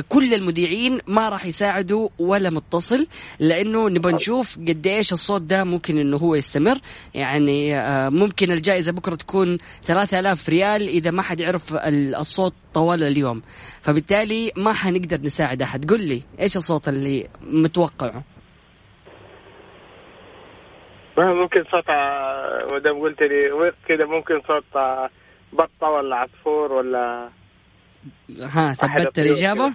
كل 0.08 0.34
المذيعين 0.34 0.98
ما 1.06 1.28
راح 1.28 1.46
يساعدوا 1.46 2.08
ولا 2.18 2.50
متصل 2.50 3.06
لأنه 3.40 3.88
نبغى 3.88 4.12
نشوف 4.12 4.58
قد 4.58 4.86
إيش 4.86 5.12
الصوت 5.12 5.42
ده 5.42 5.64
ممكن 5.64 5.98
إنه 5.98 6.16
هو 6.16 6.34
يستمر. 6.34 6.78
يعني 7.14 7.74
آه، 7.76 8.08
ممكن 8.08 8.50
الجائزة 8.52 8.92
بكرة 8.92 9.14
تكون 9.14 9.58
3000 9.84 10.48
ريال 10.48 10.88
إذا 10.88 11.10
ما 11.10 11.22
حد 11.22 11.40
يعرف 11.40 11.74
ال- 11.74 12.14
الصوت 12.14 12.54
طوال 12.74 13.02
اليوم. 13.02 13.42
فبالتالي 13.82 14.52
ما 14.56 14.72
حنقدر 14.72 15.20
نساعد 15.20 15.62
أحد. 15.62 15.90
قل 15.90 16.00
لي 16.08 16.22
إيش 16.40 16.56
الصوت 16.56 16.88
اللي 16.88 17.28
متوقعه؟ 17.42 18.24
ممكن 21.18 21.64
صوت 21.70 21.88
آه، 21.88 22.66
ما 22.72 22.78
دام 22.78 23.00
قلت 23.00 23.20
لي 23.22 23.72
كذا 23.88 24.04
ممكن 24.06 24.34
صوت 24.48 24.76
آه، 24.76 25.10
بطة 25.56 25.88
ولا 25.90 26.16
عصفور 26.16 26.72
ولا 26.72 27.30
ها 28.40 28.74
ثبتت 28.74 29.18
الإجابة. 29.18 29.66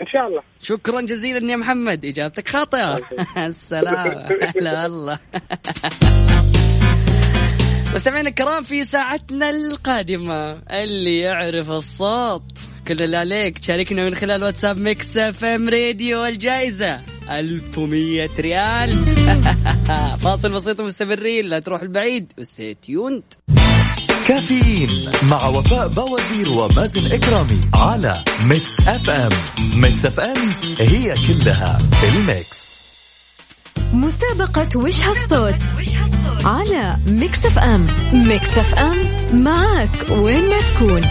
إن 0.00 0.06
شاء 0.06 0.28
الله. 0.28 0.42
شكرا 0.62 1.00
جزيلا 1.00 1.50
يا 1.52 1.56
محمد 1.56 2.04
إجابتك 2.04 2.48
خاطئة. 2.48 3.00
السلام. 3.46 4.26
هلا 4.56 4.82
والله 4.82 5.18
مستمعينا 7.94 8.28
الكرام 8.28 8.62
في 8.62 8.84
ساعتنا 8.84 9.50
القادمة 9.50 10.52
اللي 10.70 11.18
يعرف 11.20 11.70
الصوت. 11.70 12.58
كل 12.88 13.02
اللي 13.02 13.16
عليك 13.16 13.58
تشاركنا 13.58 14.04
من 14.04 14.14
خلال 14.14 14.44
واتساب 14.44 14.78
Mix 14.78 15.16
FM 15.16 15.68
Radio 15.68 16.24
الجائزة. 16.24 17.00
1100 17.30 18.28
ريال. 18.38 18.90
فاصل 20.24 20.52
بسيط 20.52 20.80
ومستمرين 20.80 21.46
لا 21.46 21.58
تروح 21.58 21.82
البعيد. 21.82 22.32
و 22.38 22.45
stay 22.45 22.74
tuned 22.74 23.22
كافيين 24.28 25.10
مع 25.22 25.46
وفاء 25.46 25.88
بوازير 25.88 26.48
ومازن 26.48 27.12
إكرامي 27.12 27.60
على 27.74 28.24
Mix 28.44 28.80
FM. 28.80 29.30
Mix 29.74 30.06
FM 30.06 30.52
هي 30.80 31.14
كلها 31.28 31.78
ال 32.04 32.18
mix. 32.18 32.76
مسابقة 33.92 34.68
وش 34.76 35.04
هالصوت 35.04 35.54
على 36.44 36.96
Mix 37.06 37.38
FM. 37.38 37.86
Mix 38.12 38.58
FM 38.58 38.98
معك 39.42 40.10
وين 40.10 40.50
ما 40.50 40.58
تكون. 40.58 41.02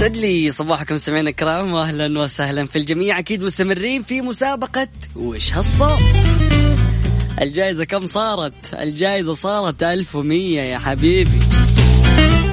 يسعد 0.00 0.16
لي 0.16 0.50
صباحكم 0.50 0.96
سمعنا 0.96 1.30
الكرام 1.30 1.72
واهلا 1.72 2.20
وسهلا 2.20 2.66
في 2.66 2.76
الجميع. 2.76 3.18
أكيد 3.18 3.42
مستمرين 3.42 4.02
في 4.02 4.20
مسابقة 4.20 4.88
وش 5.16 5.52
هالصوت. 5.52 6.00
الجائزة 7.42 7.84
كم 7.84 8.06
صارت؟ 8.06 8.74
الجائزة 8.74 9.34
صارت 9.34 9.82
1100 9.82 10.60
يا 10.60 10.78
حبيبي 10.78 11.38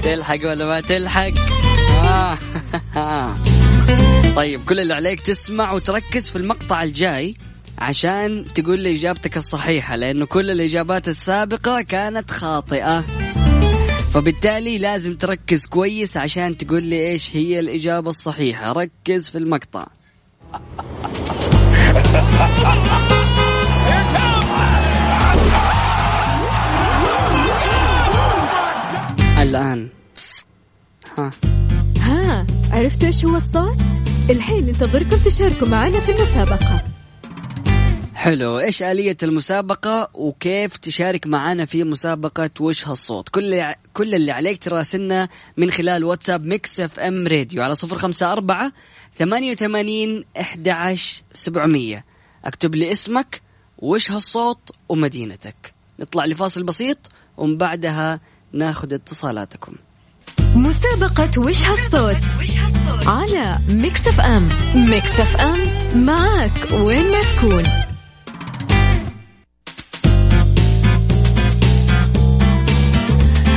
تلحق 0.03 0.39
ولا 0.43 0.65
ما 0.65 0.81
تلحق؟ 0.81 1.31
طيب 4.35 4.65
كل 4.65 4.79
اللي 4.79 4.93
عليك 4.93 5.21
تسمع 5.21 5.71
وتركز 5.71 6.29
في 6.29 6.35
المقطع 6.35 6.83
الجاي 6.83 7.35
عشان 7.77 8.45
تقول 8.55 8.79
لي 8.79 8.95
إجابتك 8.95 9.37
الصحيحة 9.37 9.95
لأنه 9.95 10.25
كل 10.25 10.51
الإجابات 10.51 11.07
السابقة 11.07 11.81
كانت 11.81 12.31
خاطئة 12.31 13.01
فبالتالي 14.13 14.77
لازم 14.77 15.15
تركز 15.15 15.65
كويس 15.65 16.17
عشان 16.17 16.57
تقول 16.57 16.83
لي 16.83 17.07
إيش 17.07 17.35
هي 17.35 17.59
الإجابة 17.59 18.09
الصحيحة 18.09 18.71
ركز 18.71 19.29
في 19.29 19.37
المقطع 19.37 19.87
الآن. 29.45 29.89
ها. 31.17 31.31
ها 31.99 32.47
عرفت 32.71 33.03
إيش 33.03 33.25
هو 33.25 33.35
الصوت؟ 33.35 33.77
الحين 34.29 34.65
ننتظركم 34.65 35.17
تشاركوا 35.17 35.67
معنا 35.67 35.99
في 35.99 36.11
المسابقة. 36.11 36.81
حلو. 38.15 38.59
إيش 38.59 38.83
آلية 38.83 39.17
المسابقة 39.23 40.09
وكيف 40.13 40.77
تشارك 40.77 41.27
معنا 41.27 41.65
في 41.65 41.83
مسابقة 41.83 42.49
وش 42.59 42.87
هالصوت؟ 42.87 43.29
كل 43.29 43.73
كل 43.93 44.15
اللي 44.15 44.31
عليك 44.31 44.63
تراسلنا 44.63 45.29
من 45.57 45.71
خلال 45.71 46.03
واتساب 46.03 46.45
Mix 46.45 46.79
FM 46.79 47.27
Radio 47.27 47.63
على 47.63 47.75
صفر 47.75 47.97
خمسة 47.97 48.31
أربعة 48.31 48.71
ثمانية 49.17 49.51
وثمانين 49.51 50.25
أحد 50.39 50.97
سبعمية. 51.33 52.05
اكتب 52.45 52.75
لي 52.75 52.91
اسمك 52.91 53.41
وش 53.77 54.11
هالصوت 54.11 54.71
ومدينتك. 54.89 55.73
نطلع 55.99 56.25
لفاصل 56.25 56.63
بسيط 56.63 56.97
ومن 57.37 57.57
بعدها 57.57 58.19
ناخذ 58.55 58.93
اتصالاتكم. 58.93 59.73
مسابقة 60.55 61.31
وش 61.37 61.65
هالصوت؟ 61.65 62.15
على 63.05 63.57
Mix 63.69 64.07
FM. 64.07 64.49
Mix 64.75 65.19
FM 65.19 65.59
معك 66.05 66.71
وين 66.71 67.11
ما 67.11 67.19
تكون. 67.19 67.63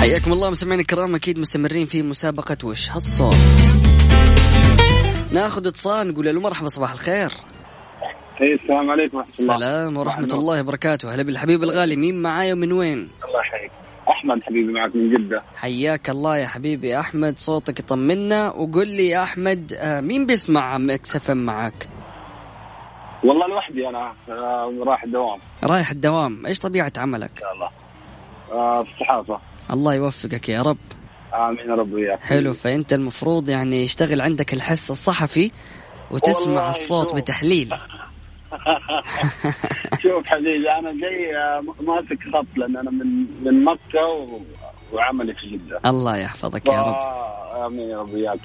حياكم 0.01 0.33
الله 0.33 0.51
مستمعينا 0.51 0.83
الكرام 0.83 1.15
أكيد 1.15 1.39
مستمرين 1.39 1.87
في 1.87 2.03
مسابقة 2.03 2.57
وش 2.65 2.91
هالصوت. 2.91 3.35
ناخذ 5.33 5.67
اتصال 5.67 6.09
نقول 6.09 6.35
له 6.35 6.41
مرحبا 6.41 6.69
صباح 6.69 6.93
الخير. 6.93 7.33
اي 8.41 8.55
السلام 8.55 8.91
عليكم 8.91 9.17
ورحمة 9.17 9.35
الله. 9.41 9.55
السلام 9.55 9.97
ورحمة 9.97 10.29
الله 10.33 10.61
وبركاته. 10.61 11.15
هلا 11.15 11.23
بالحبيب 11.23 11.63
الغالي 11.63 11.97
مين 11.97 12.23
معاي 12.23 12.53
ومن 12.53 12.73
وين؟ 12.73 12.99
الله 12.99 13.41
يحييك. 13.41 13.71
أحمد 14.11 14.43
حبيبي 14.43 14.73
معك 14.73 14.97
من 14.97 15.11
جدة. 15.11 15.43
حياك 15.57 16.11
الله 16.11 16.37
يا 16.37 16.47
حبيبي 16.47 17.01
أحمد 17.01 17.39
صوتك 17.39 17.81
يطمنا. 17.81 18.51
وقل 18.51 18.89
لي 18.89 19.09
يا 19.09 19.23
أحمد 19.23 19.73
آه، 19.79 20.01
مين 20.01 20.27
بيسمع 20.27 20.79
Mix 20.79 21.17
FM 21.17 21.47
معاك؟ 21.47 21.89
والله 23.25 23.49
لوحدي 23.49 23.89
أنا 23.89 24.13
آه، 24.29 24.73
رايح 24.87 25.05
الدوام. 25.05 25.39
رايح 25.65 25.91
الدوام. 25.91 26.47
إيش 26.47 26.59
طبيعة 26.59 26.93
عملك؟ 26.97 27.31
إن 27.31 27.41
شاء 27.41 27.53
الله. 27.55 27.71
آه، 28.53 28.83
في 28.83 28.91
الصحافة. 28.91 29.41
الله 29.71 29.95
يوفقك 29.95 30.49
يا 30.49 30.63
رب. 30.63 30.79
آمين 31.35 31.71
يا 31.71 31.75
رب 31.75 31.93
وياك. 31.93 32.21
حلو 32.21 32.53
فأنت 32.53 32.93
المفروض 32.93 33.49
يعني 33.49 33.85
يشتغل 33.85 34.21
عندك 34.21 34.53
الحس 34.53 34.91
الصحفي 34.91 35.51
وتسمع 36.11 36.69
الصوت. 36.69 37.15
بتحليل. 37.15 37.75
شوف 40.03 40.27
حبيبي 40.27 40.71
أنا 40.79 40.93
جاي 41.01 41.37
آه، 41.37 41.61
ماسك 41.81 42.19
خط 42.35 42.47
لأن 42.59 42.77
أنا 42.77 42.91
من 42.91 43.27
من 43.45 43.65
مكة 43.65 44.05
و... 44.07 44.41
وعملي 44.93 45.35
في 45.35 45.47
جدة. 45.49 45.81
الله 45.87 46.17
يحفظك 46.17 46.69
يا 46.69 46.83
رب. 46.83 46.97
آمين 47.67 47.89
يا 47.91 47.99
رب 47.99 48.13
وياك 48.15 48.39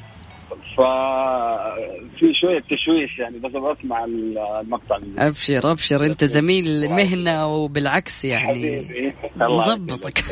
ففي 0.78 2.34
شوية 2.42 2.60
تشويش 2.60 3.20
يعني 3.20 3.40
بس 3.40 3.56
أبغى 3.56 3.74
أسمع 3.80 4.06
المقطع. 4.06 4.98
أبشر 5.18 5.72
أبشر. 5.72 6.06
أنت 6.06 6.24
زميل 6.24 6.90
مهنة 6.90 7.48
وبالعكس 7.48 8.26
يعني. 8.26 8.88
يسلمك 9.42 10.20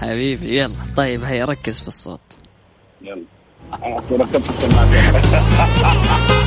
حبيبي. 0.00 0.58
يلا. 0.58 0.74
طيب 0.96 1.22
هيا 1.22 1.44
ركز 1.44 1.82
في 1.82 1.88
الصوت. 1.88 2.38
يلا. 3.02 3.22
ركبت 4.12 4.36
السماعه 4.36 4.86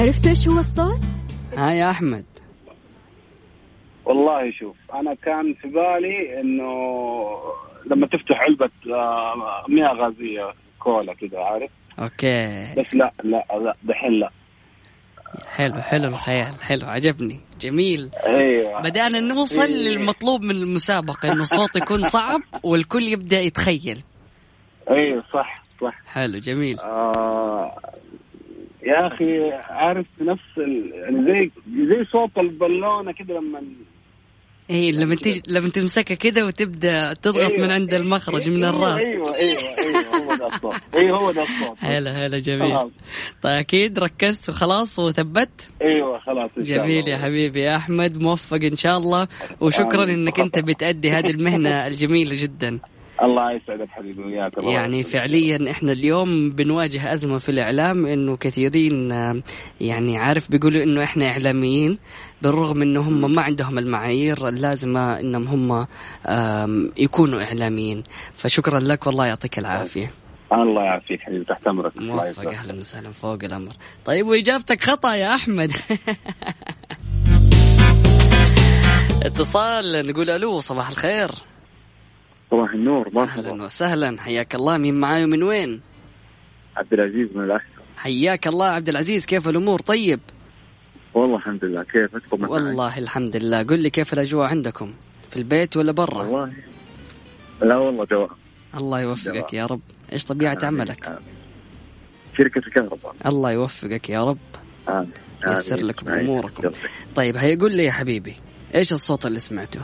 عرفت 0.00 0.26
إيش 0.26 0.48
هو 0.48 0.58
الصوت؟ 0.58 1.00
ها 1.56 1.72
يا 1.72 1.90
أحمد. 1.90 2.24
والله 4.04 4.52
شوف 4.52 4.76
أنا 4.94 5.14
كان 5.14 5.54
في 5.54 5.68
بالي 5.68 6.40
إنه 6.40 6.72
لما 7.86 8.06
تفتح 8.06 8.40
علبة 8.40 8.70
آه، 8.94 9.64
مياه 9.68 9.92
غازية 9.92 10.54
كولا 10.78 11.14
كذا 11.14 11.38
عارف؟ 11.40 11.70
أوكي. 11.98 12.74
بس 12.80 12.94
لا 12.94 13.12
لا 13.24 13.44
لا 13.64 13.74
دحين 13.82 14.12
لا. 14.20 14.30
حلو 15.46 15.74
حلو 15.74 16.04
الخيال 16.04 16.62
حلو 16.62 16.86
عجبني 16.88 17.40
جميل. 17.60 18.10
أيوه. 18.26 18.82
بدأنا 18.82 19.20
نوصل 19.20 19.62
إيه. 19.62 19.88
للمطلوب 19.88 20.42
من 20.42 20.50
المسابقة 20.56 21.28
إنه 21.28 21.40
الصوت 21.40 21.76
يكون 21.76 22.02
صعب 22.02 22.40
والكل 22.62 23.02
يبدأ 23.02 23.40
يتخيل. 23.40 23.98
أيوه 24.90 25.24
صح 25.34 25.64
صح. 25.82 25.94
حلو 26.06 26.38
جميل. 26.38 26.80
آه 26.80 27.76
يا 28.82 29.06
أخي 29.06 29.52
عارف 29.52 30.06
نفس 30.20 30.58
ال... 30.58 30.92
يعني 30.94 31.24
زي 31.24 31.50
زي 31.86 32.04
صوت 32.04 32.38
البالونة 32.38 33.12
كده 33.12 33.34
لما 33.34 33.62
اي 34.70 34.90
لما 34.90 35.14
تيجي 35.14 35.42
لما 35.48 35.68
تمسكها 35.68 36.14
كده 36.14 36.46
وتبدأ 36.46 37.14
تضغط 37.14 37.50
أيوة. 37.50 37.66
من 37.66 37.70
عند 37.70 37.94
المخرج 37.94 38.48
من 38.48 38.64
أيوة، 38.64 38.76
الراس 38.76 39.00
أيوه 39.00 39.34
أيوه 39.34 39.78
أيوه 39.78 40.16
هو 40.24 40.36
ده 40.36 40.46
الصوت 40.46 40.74
أيوه 40.94 41.18
هو 41.20 41.32
ده 41.32 41.42
الصوت 41.42 41.76
هلا 41.80 42.10
هلا 42.26 42.38
جميل 42.38 42.68
خلاص. 42.68 42.90
طيب 43.42 43.52
أكيد 43.54 43.98
ركزت 43.98 44.48
وخلاص 44.48 44.98
وثبت 44.98 45.72
أيوه 45.82 46.18
خلاص 46.18 46.50
إن 46.58 46.64
شاء 46.64 46.76
جميل 46.78 46.98
الله. 46.98 47.10
يا 47.12 47.18
حبيبي 47.18 47.60
يا 47.60 47.76
أحمد 47.76 48.22
موفق 48.22 48.56
إن 48.64 48.76
شاء 48.76 48.96
الله 48.96 49.28
وشكرا. 49.60 50.04
إنك 50.04 50.40
أنت 50.40 50.58
بتأدي 50.58 51.10
هذه 51.10 51.30
المهنة 51.30 51.86
الجميلة 51.86 52.42
جدا 52.42 52.78
الله 53.22 53.52
يسعدك 53.52 53.88
حبيبي 53.90 54.22
وياك 54.22 54.58
الله. 54.58 54.72
يعني. 54.72 55.02
فعليا 55.02 55.70
إحنا 55.70 55.92
اليوم 55.92 56.50
بنواجه 56.50 57.12
أزمة 57.12 57.38
في 57.38 57.48
الإعلام 57.48 58.06
إنه 58.06 58.36
كثيرين 58.36 59.12
آه، 59.12 59.42
يعني 59.80 60.18
عارف 60.18 60.50
بيقولوا 60.50 60.82
إنه 60.82 61.02
إحنا 61.04 61.28
إعلاميين 61.28 61.98
بالرغم 62.42 62.82
إنه 62.82 63.00
هم 63.00 63.34
ما 63.34 63.42
عندهم 63.42 63.78
المعايير 63.78 64.48
اللازمة 64.48 65.20
إنهم 65.20 65.48
هم 65.48 65.86
يكونوا 66.98 67.42
إعلاميين. 67.42 68.02
فشكرا 68.34 68.80
لك 68.80 69.06
والله 69.06 69.26
يعطيك 69.26 69.58
العافية. 69.58 70.10
الله 70.52 70.82
يعافيك 70.82 71.20
حبيبي 71.20 71.44
تحت 71.44 71.66
أمرك. 71.66 71.96
الله 71.96 72.14
موفق. 72.14 72.50
أهلا 72.50 72.80
وسهلا 72.80 73.10
فوق 73.10 73.38
الأمر. 73.44 73.72
طيب 74.04 74.26
وإجابتك 74.26 74.84
خطأ 74.84 75.14
يا 75.14 75.34
أحمد. 75.34 75.70
اتصال 79.26 80.06
نقول 80.06 80.30
ألو 80.30 80.60
صباح 80.60 80.88
الخير. 80.88 81.30
صباح 82.50 82.72
النور 82.72 83.06
أهلا 83.06 83.20
مرحبا 83.20 83.62
وسهلا. 83.62 84.20
حياك 84.20 84.54
الله. 84.54 84.78
مين 84.78 85.00
معاي 85.00 85.24
ومن 85.24 85.42
وين؟ 85.42 85.80
عبد 86.76 86.92
العزيز 86.92 87.28
من 87.34 87.44
الاحسن 87.44 87.68
حياك 87.96 88.46
الله. 88.46 88.66
عبد 88.66 88.88
العزيز 88.88 89.26
كيف 89.26 89.48
الأمور؟ 89.48 89.80
طيب. 89.80 90.20
والله 91.14 91.36
الحمد 91.36 91.64
لله. 91.64 91.82
كيفك 91.82 92.22
طمنا 92.30 92.48
والله 92.48 92.98
الحمد 92.98 93.36
لله. 93.36 93.62
قل 93.62 93.82
لي 93.82 93.90
كيف 93.90 94.12
الأجواء 94.12 94.48
عندكم؟ 94.48 94.92
في 95.30 95.36
البيت 95.36 95.76
ولا 95.76 95.92
برا؟ 95.92 96.22
والله. 96.22 96.52
لا 97.62 97.76
والله 97.76 98.04
جواب 98.04 98.30
الله 98.74 99.00
يوفقك 99.00 99.54
يا 99.54 99.66
رب. 99.66 99.80
إيش 100.12 100.24
طبيعة 100.24 100.58
عملك؟ 100.62 101.18
شركة 102.38 102.58
الكهرباء. 102.58 103.14
الله 103.26 103.52
يوفقك 103.52 104.10
يا 104.10 104.24
رب. 104.24 104.38
آمين. 104.88 105.10
ييسر 105.46 105.74
آمين. 105.74 105.86
لكم 105.86 106.08
آمين. 106.08 106.24
أموركم. 106.24 106.70
طيب 107.14 107.36
هيا 107.36 107.56
قل 107.56 107.76
لي 107.76 107.84
يا 107.84 107.92
حبيبي 107.92 108.34
إيش 108.74 108.92
الصوت 108.92 109.26
اللي 109.26 109.38
سمعته؟ 109.38 109.80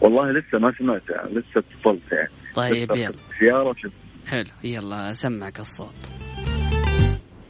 والله 0.00 0.30
لسه 0.32 0.58
ما 0.58 0.72
سمعت 0.78 1.02
يعني 1.10 1.30
لسه 1.34 1.60
اتصلت 1.60 2.12
يعني. 2.12 2.28
طيب 2.54 2.90
يلا. 2.96 3.12
سيارة 3.38 3.76
حلو 4.26 4.50
يلا 4.64 5.10
أسمعك 5.10 5.60
الصوت. 5.60 6.10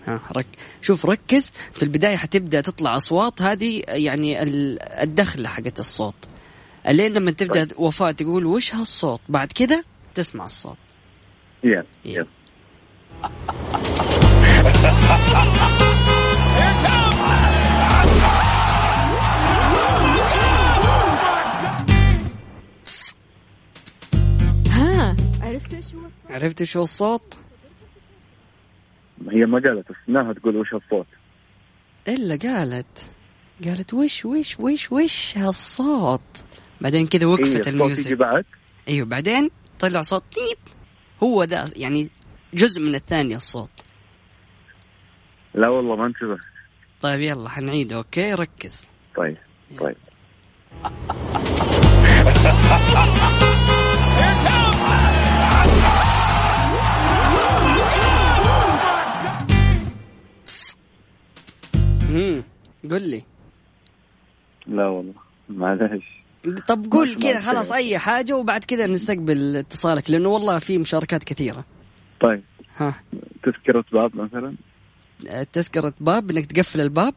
ها 0.07 0.21
رك... 0.37 0.47
شوف 0.83 1.07
ركز. 1.07 1.53
في 1.73 1.83
البداية 1.83 2.17
حتبدأ 2.17 2.61
تطلع 2.61 2.97
أصوات 2.97 3.43
هذه 3.43 3.83
يعني 3.89 4.43
ال- 4.43 4.83
الدخلة 4.83 5.49
حقت 5.49 5.79
الصوت. 5.79 6.15
الين 6.89 7.13
لما 7.13 7.31
تبدأ 7.31 7.67
وفاء 7.77 8.13
تقول 8.13 8.47
وش 8.47 8.75
هالصوت؟ 8.75 9.21
بعد 9.28 9.52
كده 9.52 9.85
تسمع 10.15 10.45
الصوت. 10.45 10.78
يلا. 11.65 11.85
يلا. 12.04 12.26
عرفت 25.65 25.75
إيش 25.75 25.95
هو 25.97 26.07
الصوت؟ 26.07 26.31
عرفت 26.31 26.63
شو 26.63 26.83
الصوت؟ 26.83 27.39
هي 29.31 29.47
ما 29.47 29.59
قالت 29.59 29.89
بس 29.91 29.97
إنها 30.09 30.33
تقول 30.33 30.57
وش 30.57 30.75
الصوت. 30.75 31.07
إلا 32.09 32.37
قالت 32.37 33.11
قالت 33.65 33.95
وش 33.95 34.25
وش 34.25 34.61
وش 34.61 34.93
وش 34.93 35.39
هالصوت؟ 35.39 36.21
بعدين 36.81 37.07
كذا 37.07 37.27
وقفت 37.27 37.67
إيه، 37.67 37.75
ال 37.75 37.80
music. 37.80 38.13
بعد؟ 38.13 38.45
أيوه 38.89 39.07
بعدين 39.07 39.50
طلع 39.81 40.03
صوت 40.03 40.23
تيت 40.33 40.59
هو 41.23 41.45
ده 41.45 41.71
يعني 41.77 42.09
جزء 42.55 42.81
من 42.81 42.95
الثانية 42.95 43.37
الصوت. 43.37 43.71
لا 45.55 45.69
والله 45.69 45.97
ما 45.97 46.07
انتبه. 46.07 46.39
طيب 47.00 47.21
يلا 47.21 47.49
حنعيده 47.49 47.97
okay 47.97 48.34
ركز. 48.35 48.87
طيب 49.17 49.37
طيب. 49.79 49.97
امم 62.15 62.43
قل 62.91 63.03
لي 63.11 63.23
لا 64.67 64.87
والله 64.87 65.15
معلش 65.49 66.05
طب 66.69 66.85
قول 66.91 67.15
كذا 67.15 67.41
خلاص. 67.41 67.73
أي 67.73 67.99
حاجة 67.99 68.37
وبعد 68.37 68.65
كذا 68.65 68.87
نستقبل 68.87 69.57
اتصالك 69.57 70.11
لأنه 70.11 70.29
والله 70.29 70.59
في 70.59 70.79
مشاركات 70.79 71.25
كثيرة. 71.25 71.65
طيب. 72.21 72.43
ها. 72.77 72.95
تذكرة 73.43 73.85
باب 73.93 74.17
مثلا؟ 74.17 74.55
تذكرة 75.53 75.95
باب 76.00 76.31
إنك 76.31 76.47
تقفل 76.47 76.81
الباب؟ 76.81 77.15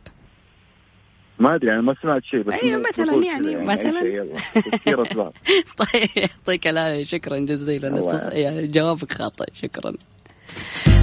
ما 1.40 1.56
أدري 1.56 1.74
أنا 1.74 1.82
ما 1.82 1.96
سمعت 2.02 2.24
شيء 2.24 2.42
بس 2.42 2.64
إنه 2.64 2.78
مثلاً 2.80 3.26
يعني، 3.26 3.48
أي 3.48 3.66
مثلاً. 3.66 4.34
تسكيرة 4.54 5.14
باب. 5.16 5.34
طيب 5.78 6.10
يعطيك 6.16 6.68
العافية 6.68 7.04
شكرا 7.04 7.40
جزيلا 7.40 8.30
يعني 8.32 8.68
جوابك 8.68 9.14
خاطئ 9.14 9.54
شكرا. 9.54 9.94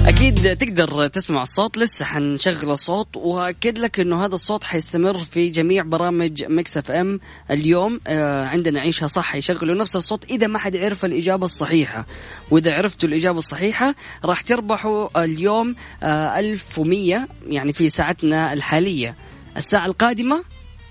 أكيد 0.07 0.57
تقدر 0.57 1.07
تسمع 1.07 1.41
الصوت 1.41 1.77
لسه 1.77 2.05
حنشغل 2.05 2.71
الصوت 2.71 3.07
وأكد 3.15 3.77
لك 3.77 3.99
إنه 3.99 4.25
هذا 4.25 4.35
الصوت 4.35 4.63
حيستمر 4.63 5.17
في 5.17 5.49
جميع 5.49 5.83
برامج 5.83 6.43
Mix 6.43 6.77
FM 6.77 7.19
اليوم 7.51 7.99
آه 8.07 8.45
عندنا 8.45 8.79
عيشها 8.79 9.07
صح 9.07 9.35
يشغلوا 9.35 9.75
نفس 9.75 9.95
الصوت 9.95 10.31
إذا 10.31 10.47
ما 10.47 10.59
حد 10.59 10.77
عرف 10.77 11.05
الإجابة 11.05 11.45
الصحيحة. 11.45 12.05
وإذا 12.51 12.73
عرفتوا 12.73 13.09
الإجابة 13.09 13.37
الصحيحة 13.37 13.95
راح 14.25 14.41
تربحوا 14.41 15.23
اليوم 15.23 15.75
آه 16.03 16.39
1100 16.39 17.27
يعني 17.47 17.73
في 17.73 17.89
ساعتنا 17.89 18.53
الحالية. 18.53 19.15
الساعة 19.57 19.85
القادمة 19.85 20.43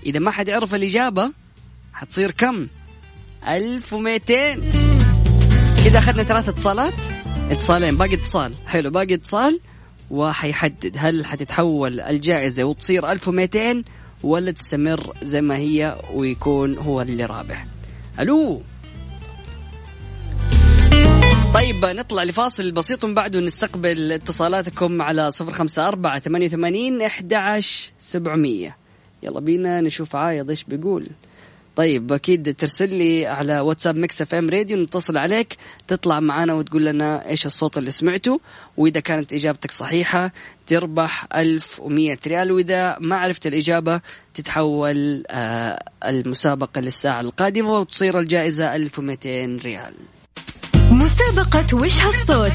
إذا 0.05 0.19
ما 0.19 0.31
حد 0.31 0.49
عرف 0.49 0.75
الإجابة 0.75 1.31
حتصير 1.93 2.31
كم؟ 2.31 2.67
1200 3.47 4.55
كذا 5.85 5.99
أخذنا 5.99 6.23
ثلاث 6.23 6.49
اتصالات. 6.49 7.14
اتصالين 7.51 7.97
باقي 7.97 8.13
اتصال. 8.13 8.53
حلو 8.65 8.89
باقي 8.89 9.13
اتصال 9.13 9.59
وحيحدد 10.11 10.95
هل 10.97 11.25
حتتحول 11.25 11.99
الجائزة 11.99 12.63
وتصير 12.63 13.11
1200 13.11 13.83
ولا 14.23 14.51
تستمر 14.51 15.17
زي 15.23 15.41
ما 15.41 15.57
هي 15.57 15.97
ويكون 16.13 16.77
هو 16.77 17.01
اللي 17.01 17.25
رابح. 17.25 17.65
ألو؟ 18.19 18.61
طيب 21.53 21.85
نطلع 21.85 22.23
لفاصل 22.23 22.71
بسيط 22.71 23.03
ومن 23.03 23.13
بعده 23.13 23.39
نستقبل 23.39 24.11
اتصالاتكم 24.11 25.01
على 25.01 25.31
صفر 25.31 25.51
خمسة 25.51 25.87
أربعة 25.87 26.19
ثمانية 26.19 26.45
وثمانين 26.45 27.01
أحد 27.01 27.61
سبعمية. 27.99 28.77
يلا 29.23 29.39
بينا 29.39 29.81
نشوف 29.81 30.15
عايض 30.15 30.49
إيش 30.49 30.63
بيقول. 30.63 31.07
طيب 31.75 32.13
أكيد 32.13 32.55
ترسل 32.55 32.89
لي 32.89 33.25
على 33.25 33.59
واتساب 33.59 33.95
Mix 33.95 34.21
FM 34.21 34.49
Radio 34.49 34.77
نتصل 34.77 35.17
عليك 35.17 35.57
تطلع 35.87 36.19
معنا 36.19 36.53
وتقول 36.53 36.85
لنا 36.85 37.29
إيش 37.29 37.45
الصوت 37.45 37.77
اللي 37.77 37.91
سمعته 37.91 38.39
وإذا 38.77 38.99
كانت 38.99 39.33
إجابتك 39.33 39.71
صحيحة 39.71 40.31
تربح 40.67 41.27
1100 41.35 42.17
ريال 42.27 42.51
وإذا 42.51 42.97
ما 42.99 43.15
عرفت 43.15 43.47
الإجابة 43.47 44.01
تتحول 44.33 45.23
آه 45.29 45.83
المسابقة 46.05 46.81
للساعة 46.81 47.21
القادمة 47.21 47.79
وتصير 47.79 48.19
الجائزة 48.19 48.75
1200 48.75 49.45
ريال. 49.45 49.93
مسابقة 50.91 51.77
وش 51.77 52.01
هالصوت؟ 52.01 52.51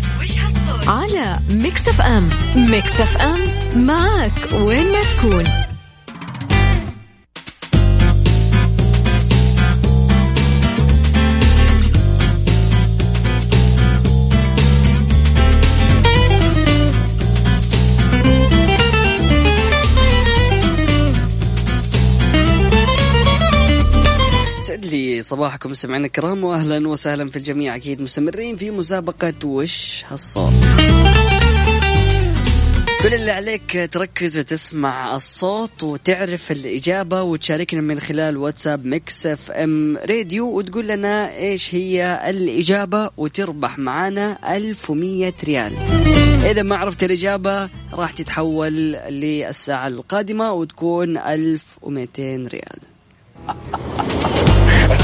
على 0.86 1.38
Mix 1.50 1.88
FM. 1.88 2.30
Mix 2.56 3.00
FM 3.00 3.40
معك 3.86 4.52
وين 4.52 4.92
ما 4.92 5.00
تكون. 5.00 5.69
صباحكم 25.30 25.70
مستمعينا 25.70 26.06
الكرام 26.06 26.44
واهلا 26.44 26.88
وسهلا 26.88 27.30
في 27.30 27.36
الجميع. 27.36 27.76
أكيد 27.76 28.02
مستمرين 28.02 28.56
في 28.56 28.70
مسابقة 28.70 29.34
وش 29.44 30.04
هالصوت 30.08 30.52
كل 33.02 33.14
اللي 33.14 33.30
عليك 33.30 33.88
تركز 33.92 34.38
وتسمع 34.38 35.14
الصوت 35.14 35.82
وتعرف 35.84 36.50
الإجابة 36.50 37.22
وتشاركنا 37.22 37.80
من 37.80 38.00
خلال 38.00 38.36
واتساب 38.36 38.86
Mix 38.86 39.26
FM 39.26 39.96
Radio 39.96 40.58
وتقول 40.58 40.88
لنا 40.88 41.36
إيش 41.36 41.74
هي 41.74 42.30
الإجابة 42.30 43.10
وتربح 43.16 43.78
معانا 43.78 44.56
1100 44.56 45.32
ريال. 45.44 45.72
إذا 46.50 46.62
ما 46.62 46.76
عرفت 46.76 47.04
الإجابة 47.04 47.68
راح 47.92 48.12
تتحول 48.12 48.72
للساعة 48.92 49.86
القادمة 49.86 50.52
وتكون 50.52 51.18
1200 51.18 52.48
ريال. 52.48 52.78
ها 54.90 54.96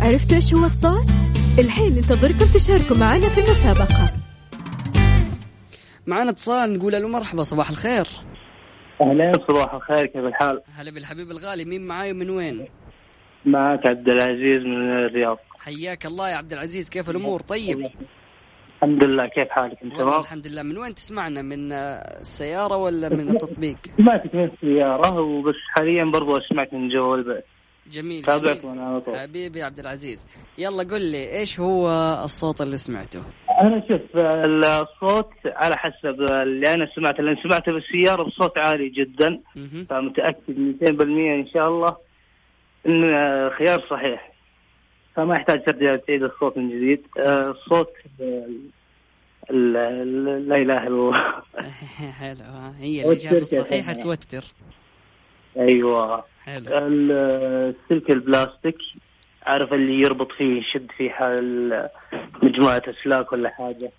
عرفتوا 0.00 0.36
إيش 0.36 0.54
هو 0.54 0.64
الصوت؟ 0.64 1.04
الحين 1.58 1.92
ننتظركم 1.92 2.52
تشاركوا 2.54 2.96
معنا 2.96 3.28
في 3.28 3.40
المسابقة 3.40 4.10
معنا 6.06 6.30
اتصال 6.30 6.78
نقول 6.78 6.92
له 6.92 7.08
مرحبا 7.08 7.42
صباح 7.42 7.70
الخير 7.70 8.06
أهلين 9.00 9.32
صباح 9.48 9.74
الخير 9.74 10.06
كيف 10.06 10.24
الحال؟ 10.24 10.62
هلا 10.74 10.90
بالحبيب 10.90 11.30
الغالي 11.30 11.64
مين 11.64 11.86
معاي 11.86 12.12
ومن 12.12 12.30
وين؟ 12.30 12.68
معك 13.44 13.86
عبد 13.86 14.08
العزيز 14.08 14.62
من 14.66 14.90
الرياض 15.06 15.38
حياك 15.58 16.06
الله 16.06 16.30
يا 16.30 16.36
عبد 16.36 16.52
العزيز 16.52 16.90
كيف 16.90 17.10
الأمور 17.10 17.40
طيب؟ 17.40 17.88
الحمد 18.76 19.04
لله 19.04 19.26
كيف 19.26 19.48
حالك 19.50 19.82
أنت 19.82 19.92
والله 19.92 20.04
تمام؟ 20.10 20.20
الحمد 20.20 20.46
لله 20.46 20.62
من 20.62 20.78
وين 20.78 20.94
تسمعنا 20.94 21.42
من 21.42 21.72
آه، 21.72 21.76
السيارة 22.20 22.76
ولا 22.76 23.08
من 23.08 23.28
التطبيق؟ 23.30 23.76
سمعتك 23.96 24.34
من 24.34 24.44
السيارة 24.44 25.20
وبس 25.20 25.54
حاليا 25.76 26.04
برضو 26.04 26.36
اسمعك 26.36 26.74
من 26.74 26.88
جوا 26.88 27.16
البيت 27.16 27.44
جميل 27.90 28.22
تابعك 28.22 28.56
جميل. 28.56 28.66
وأنا 28.66 28.86
على 28.86 29.00
طول 29.00 29.16
حبيبي 29.18 29.62
عبد 29.62 29.78
العزيز 29.78 30.26
يلا 30.58 30.82
قل 30.82 31.02
لي 31.02 31.38
إيش 31.38 31.60
هو 31.60 31.88
الصوت 32.24 32.60
اللي 32.60 32.76
سمعته؟ 32.76 33.22
أنا 33.60 33.82
شوف 33.88 34.00
الصوت 34.16 35.30
على 35.46 35.76
حسب 35.76 36.20
اللي 36.32 36.74
أنا 36.74 36.88
سمعته 36.96 37.20
اللي 37.20 37.36
سمعته 37.42 37.72
بالسيارة 37.72 38.24
بصوت 38.24 38.58
عالي 38.58 38.88
جدا 38.88 39.40
مهم. 39.56 39.86
فمتأكد 39.90 40.76
200% 40.82 41.02
إن 41.02 41.46
شاء 41.54 41.68
الله 41.68 41.96
إن 42.86 43.02
خيار 43.50 43.86
صحيح 43.90 44.33
فما 45.16 45.34
يحتاج 45.34 45.64
ترجع 45.64 45.96
تعيد 45.96 46.22
الصوت 46.22 46.56
من 46.56 46.68
جديد. 46.68 47.06
آه، 47.18 47.50
الصوت 47.50 47.92
آه، 48.20 48.46
لا 49.50 50.56
إله 50.56 50.62
إلا 50.62 50.86
الله. 50.86 51.42
حلو 52.20 52.44
هي 52.78 53.04
الصحيحة 53.42 53.90
يعني؟ 53.92 54.02
توتر. 54.02 54.44
أيوه. 55.56 56.24
حلو. 56.44 56.78
ال- 56.78 57.12
السلك 57.92 58.10
البلاستيك 58.10 58.76
عارف 59.42 59.72
اللي 59.72 60.00
يربط 60.04 60.32
فيه 60.32 60.58
يشد 60.60 60.90
فيه 60.96 61.10
حال 61.10 61.88
مجموعة 62.42 62.82
أسلاك 62.88 63.32
ولا 63.32 63.50
حاجة. 63.50 63.90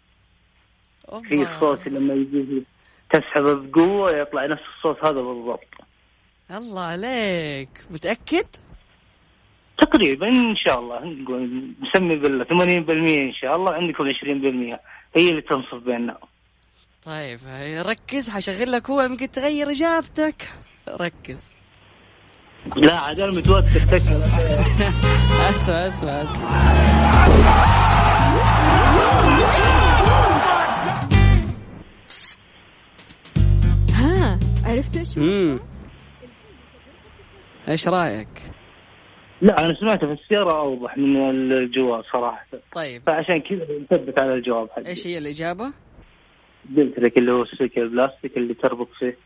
في. 1.10 1.42
الصوت 1.42 1.88
لما 1.88 2.14
يجي 2.14 2.64
تسحبه 3.12 3.54
بقوة 3.54 4.10
يطلع 4.18 4.46
نفس 4.46 4.62
الصوت 4.78 5.06
هذا 5.06 5.22
بالضبط. 5.22 5.68
الله 6.52 6.82
عليك. 6.82 7.70
متأكد؟ 7.92 8.46
تقريبا 9.78 10.28
إن 10.28 10.56
شاء 10.56 10.80
الله 10.80 11.00
نقول 11.00 11.74
نسمي 11.82 12.16
بالله 12.16 12.44
80% 12.44 12.50
إن 13.12 13.34
شاء 13.42 13.56
الله 13.56 13.74
عندكم 13.74 14.04
20% 14.04 14.80
هي 15.18 15.30
اللي 15.30 15.42
تنصف 15.42 15.84
بيننا. 15.86 16.18
طيب 17.06 17.40
ركز 17.88 18.30
حشغل 18.30 18.72
لك 18.72 18.90
هو 18.90 19.02
يمكن 19.02 19.32
تغير 19.32 19.72
إجابتك. 19.72 20.48
ركز. 20.90 21.56
لا 22.76 23.00
عاد 23.00 23.20
أنا 23.20 23.32
متوتر 23.32 23.66
اسمع 25.50 25.88
اسمع 25.88 26.22
اسمع 26.22 26.76
ها 33.94 34.40
عرفتوا 34.66 35.00
إيش؟ 35.00 35.18
إيش 37.68 37.88
رأيك؟ 37.88 38.55
لا 39.46 39.66
أنا 39.66 39.74
سمعته 39.80 40.08
في 40.08 40.22
السيارة 40.22 40.60
أوضح 40.60 40.98
من 40.98 41.52
الجوال 41.52 42.04
صراحة. 42.14 42.46
طيب. 42.74 43.02
فعشان 43.06 43.42
كذا 43.42 43.66
نثبت 43.92 44.20
على 44.20 44.34
الجواب 44.34 44.70
حقي. 44.70 44.88
إيش 44.88 45.08
هي 45.08 45.18
الإجابة؟ 45.18 45.74
قلت 46.78 47.00
لك 47.00 47.18
اللي 47.18 47.32
هو 47.32 47.42
السلك 47.42 47.78
البلاستيك 47.78 48.38
اللي 48.38 48.54
تربط 48.54 48.90
فيه. 49.00 49.18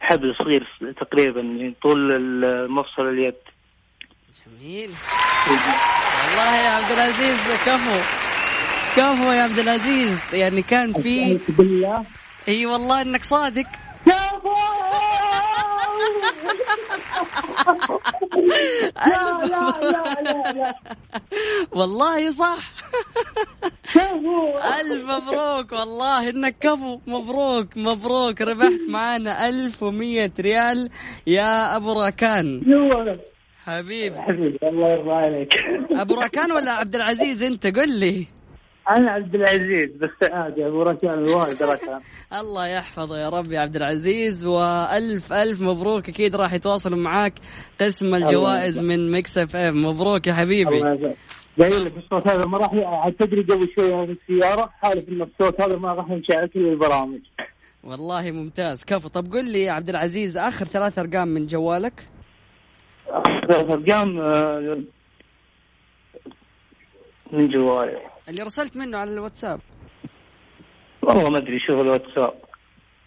حبل 0.00 0.34
صغير 0.38 0.94
تقريبا 1.00 1.74
طول 1.82 1.98
مفصل 2.70 3.02
اليد. 3.02 3.34
جميل. 4.46 4.90
والله 5.48 6.56
يا 6.64 6.70
عبد 6.70 6.92
العزيز 6.92 7.40
كفو 7.66 7.98
كفو 8.96 9.32
يا 9.32 9.42
عبد 9.42 9.58
العزيز؟ 9.58 10.34
يعني 10.34 10.62
كان 10.62 10.92
في 10.92 11.40
بالله 11.48 12.04
إي 12.48 12.66
والله 12.66 13.02
إنك 13.02 13.24
صادق. 13.24 13.66
لا 18.96 19.46
لا 19.46 19.62
لا 19.80 20.22
لا 20.22 20.52
لا. 20.52 20.74
والله 21.72 22.30
صح. 22.30 22.58
ألف 24.80 25.04
مبروك 25.04 25.72
والله 25.72 26.30
إنك 26.30 26.56
كفو. 26.60 27.00
مبروك 27.06 27.76
مبروك. 27.76 28.40
ربحت 28.42 28.80
معانا 28.88 29.48
1100 29.48 30.32
ريال 30.40 30.90
يا 31.26 31.76
أبو 31.76 31.92
راكان. 31.92 32.62
حبيبي 33.64 34.20
حبيبي 34.20 34.58
الله 34.62 34.88
يرضى 34.88 35.10
عليك. 35.12 35.52
أبو 35.92 36.14
راكان 36.14 36.52
ولا 36.52 36.72
عبد 36.72 36.94
العزيز 36.94 37.42
أنت؟ 37.42 37.66
قل 37.66 37.92
لي. 38.00 38.26
أنا 38.90 39.10
عبد 39.10 39.34
العزيز 39.34 39.90
بس 39.90 40.30
عادي 40.30 40.66
أبو 40.66 40.82
ركان 40.82 41.12
الوالد 41.12 41.62
ركان. 41.62 42.00
الله 42.40 42.66
يحفظه 42.66 43.18
يا 43.18 43.28
رب 43.28 43.52
يا 43.52 43.60
عبد 43.60 43.76
العزيز 43.76 44.46
وألف 44.46 45.32
ألف 45.32 45.60
مبروك 45.60 46.08
أكيد 46.08 46.36
راح 46.36 46.52
يتواصلوا 46.52 46.98
معاك 46.98 47.32
قسم 47.80 48.14
الجوائز 48.14 48.80
من 48.82 49.10
Mix 49.10 49.38
FM. 49.38 49.86
مبروك 49.86 50.26
يا 50.26 50.32
حبيبي. 50.32 50.80
قايل 51.60 51.84
لك 51.84 51.92
الصوت 51.96 52.28
هذا 52.30 52.46
ما 52.46 52.58
راح 52.58 53.08
تدري 53.08 53.42
قبل 53.42 53.68
شوي 53.78 54.06
في 54.06 54.16
السيارة 54.22 54.70
حالف 54.82 55.08
إن 55.08 55.22
الصوت 55.22 55.60
هذا 55.60 55.76
ما 55.76 55.92
راح 55.94 56.10
يمشي 56.10 56.36
على 56.36 56.48
كل 56.48 56.68
البرامج. 56.68 57.20
والله 57.84 58.30
ممتاز. 58.30 58.84
كفو 58.84 59.08
طب 59.08 59.32
قل 59.32 59.52
لي 59.52 59.62
يا 59.62 59.72
عبد 59.72 59.88
العزيز 59.88 60.36
آخر 60.36 60.64
ثلاث 60.64 60.98
أرقام 60.98 61.28
من 61.28 61.46
جوالك؟ 61.46 62.08
ثلاث 63.50 63.64
أرقام 63.70 64.20
آه، 64.20 64.78
من 67.32 67.48
جوالي. 67.48 68.13
اللي 68.28 68.42
رسلت 68.42 68.76
منه 68.76 68.98
على 68.98 69.14
الواتساب. 69.14 69.60
والله 71.02 71.30
ما 71.30 71.38
أدري 71.38 71.58
شوف 71.58 71.80
الواتساب. 71.80 72.34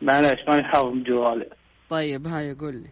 معليش 0.01 0.39
ماني 0.47 0.63
حافظ 0.63 0.86
من 0.86 1.03
جوالي. 1.03 1.49
طيب 1.89 2.27
هاي 2.27 2.53
قول 2.53 2.73
لي. 2.73 2.89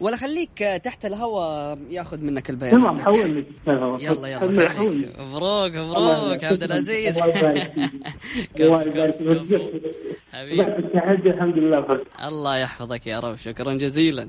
ولا 0.00 0.16
خليك 0.16 0.58
تحت 0.84 1.04
الهواء 1.04 1.78
ياخذ 1.88 2.20
منك 2.20 2.50
البيانات. 2.50 2.96
تمام 2.96 3.04
حولني 3.04 3.44
يلا 4.00 4.28
يلا 4.28 4.68
خليك. 4.68 5.18
مبروك 5.18 5.72
مبروك 5.76 6.44
عبد 6.44 6.62
العزيز. 6.62 7.18
الله 7.18 7.38
يبارك 7.38 7.62
فيك. 7.62 7.90
حبيبي. 10.32 11.30
الحمد 11.30 11.58
لله. 11.58 12.04
الله 12.24 12.56
يحفظك 12.56 13.06
يا 13.06 13.20
رب 13.20 13.34
شكرا 13.34 13.72
جزيلا. 13.74 14.28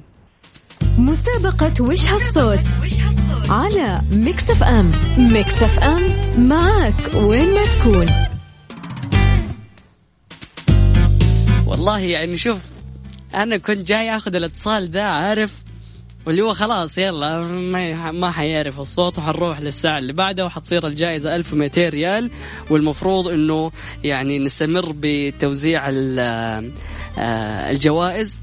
مسابقة 0.98 1.84
وش 1.84 2.10
هالصوت؟ 2.10 2.60
على 3.50 4.02
Mix 4.12 4.50
FM 4.50 4.92
Mix 5.18 5.64
FM 5.64 6.02
معك 6.48 6.94
وين 7.16 7.54
ما 7.54 7.64
تكون. 7.64 8.10
والله 11.66 12.00
يعني 12.00 12.38
شوف 12.38 12.58
أنا 13.36 13.58
كنت 13.58 13.88
جاي 13.88 14.16
أخذ 14.16 14.36
الاتصال 14.36 14.90
ذا 14.90 15.04
عارف؟ 15.04 15.64
واللي 16.26 16.42
هو 16.42 16.54
خلاص 16.54 16.98
يلا 16.98 17.42
ما 17.42 18.12
ما 18.12 18.32
حيعرف 18.32 18.80
الصوت 18.80 19.18
وحنروح 19.18 19.62
للساعة 19.62 19.98
اللي 19.98 20.14
بعدها 20.14 20.46
وحتصير 20.46 20.88
الجائزة 20.88 21.36
1200 21.36 21.90
ريال. 21.90 22.32
والمفروض 22.70 23.28
إنه 23.28 23.72
يعني 24.04 24.40
نستمر 24.40 24.96
بتوزيع 25.00 25.90
آه، 25.90 26.62
الجوائز 27.72 28.38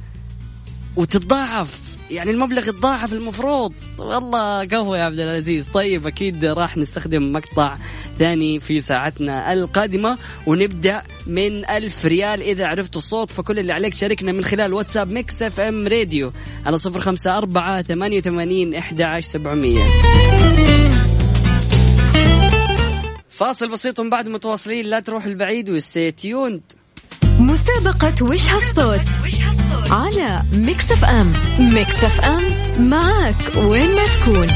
وتتضاعف. 0.96 1.91
يعني 2.12 2.30
المبلغ 2.30 2.68
يتضاعف 2.68 3.12
المفروض. 3.12 3.72
والله 3.98 4.64
قهوة 4.64 4.98
يا 4.98 5.04
عبد 5.04 5.18
العزيز. 5.18 5.68
طيب 5.68 6.06
أكيد 6.06 6.44
راح 6.44 6.76
نستخدم 6.76 7.32
مقطع 7.32 7.76
ثاني 8.18 8.60
في 8.60 8.80
ساعتنا 8.80 9.52
القادمة 9.52 10.18
ونبدأ 10.46 11.02
من 11.26 11.70
ألف 11.70 12.06
ريال. 12.06 12.42
إذا 12.42 12.66
عرفت 12.66 12.96
الصوت 12.96 13.30
فكل 13.30 13.58
اللي 13.58 13.72
عليك 13.72 13.94
شاركنا 13.94 14.32
من 14.32 14.44
خلال 14.44 14.72
واتساب 14.72 15.10
Mix 15.10 15.42
FM 15.42 15.86
Radio 15.88 16.32
على 16.66 16.78
صفر 16.78 17.00
خمسة 17.00 17.38
أربعة 17.38 17.82
ثمانية 17.82 18.18
وثمانين 18.18 18.74
إحدى 18.74 19.04
عشر 19.04 19.28
سبعمية. 19.28 19.84
فاصل 23.28 23.68
بسيط 23.68 24.00
بعد 24.00 24.28
متواصلين. 24.28 24.86
لا 24.86 25.00
تروح 25.00 25.24
البعيد 25.24 25.70
و 25.70 25.78
stay 25.78 26.10
tuned 26.10 26.62
مسابقة 27.40 28.14
وش 28.22 28.50
هالصوت؟ 28.50 29.00
على 29.90 30.42
Mix 30.52 30.92
FM. 30.92 31.32
Mix 31.58 32.04
FM 32.04 32.42
معك 32.88 33.56
وين 33.56 33.94
ما 33.94 34.04
تكون. 34.04 34.48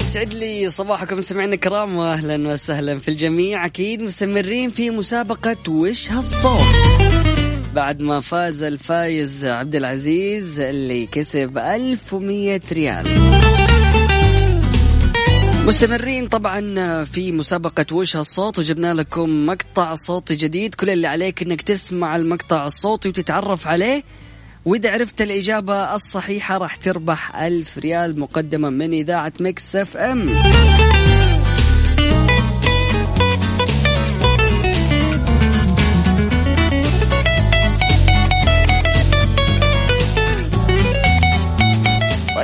يسعد 0.00 0.34
لي 0.34 0.70
صباحكم 0.70 1.20
سمعنا 1.20 1.54
الكرام 1.54 1.96
واهلا 1.96 2.48
وسهلا 2.48 2.98
في 2.98 3.08
الجميع. 3.08 3.66
أكيد 3.66 4.02
مستمرين 4.02 4.70
في 4.70 4.90
مسابقة 4.90 5.56
وش 5.68 6.10
هالصوت؟ 6.10 7.03
بعد 7.74 8.00
ما 8.00 8.20
فاز 8.20 8.62
الفايز 8.62 9.44
عبد 9.44 9.74
العزيز 9.74 10.60
اللي 10.60 11.06
كسب 11.06 11.58
1100 11.58 12.60
ريال. 12.72 13.06
مستمرين 15.66 16.28
طبعا 16.28 17.04
في 17.04 17.32
مسابقة 17.32 17.86
وش 17.92 18.16
هالصوت 18.16 18.58
وجبنا 18.58 18.94
لكم 18.94 19.46
مقطع 19.46 19.94
صوتي 19.94 20.34
جديد. 20.34 20.74
كل 20.74 20.90
اللي 20.90 21.06
عليك 21.06 21.42
إنك 21.42 21.62
تسمع 21.62 22.16
المقطع 22.16 22.66
الصوتي 22.66 23.08
وتتعرف 23.08 23.66
عليه. 23.66 24.02
وإذا 24.64 24.92
عرفت 24.92 25.22
الإجابة 25.22 25.94
الصحيحة 25.94 26.58
راح 26.58 26.76
تربح 26.76 27.36
ألف 27.42 27.78
ريال 27.78 28.20
مقدمة 28.20 28.70
من 28.70 28.92
إذاعة 28.92 29.32
Mix 29.40 29.76
FM. 29.76 30.34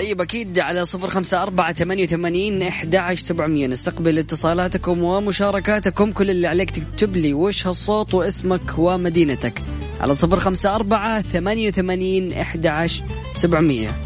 طيب 0.01 0.21
أكيد 0.21 0.59
على 0.59 0.85
صفر 0.85 1.11
خمسة 1.11 1.43
أربعة 1.43 1.73
ثمانية 1.73 2.05
وثمانين 2.05 2.63
أحد 2.63 2.95
عشر 2.95 3.25
سبعمية. 3.25 3.67
نستقبل 3.67 4.19
اتصالاتكم 4.19 5.03
ومشاركاتكم. 5.03 6.13
كل 6.13 6.31
اللي 6.31 6.47
عليك 6.47 6.71
تكتب 6.71 7.17
لي 7.17 7.35
وش 7.35 7.67
هالصوت 7.67 8.15
واسمك 8.15 8.79
ومدينتك. 8.79 9.63
على 10.01 10.15
صفر 10.15 10.41
خمسة 10.41 10.75
أربعة 10.75 11.23
ثمانية 11.23 11.69
وثمانين 11.69 12.33
أحد 12.33 12.67
عشر 12.67 13.05
سبعمية. 13.35 13.97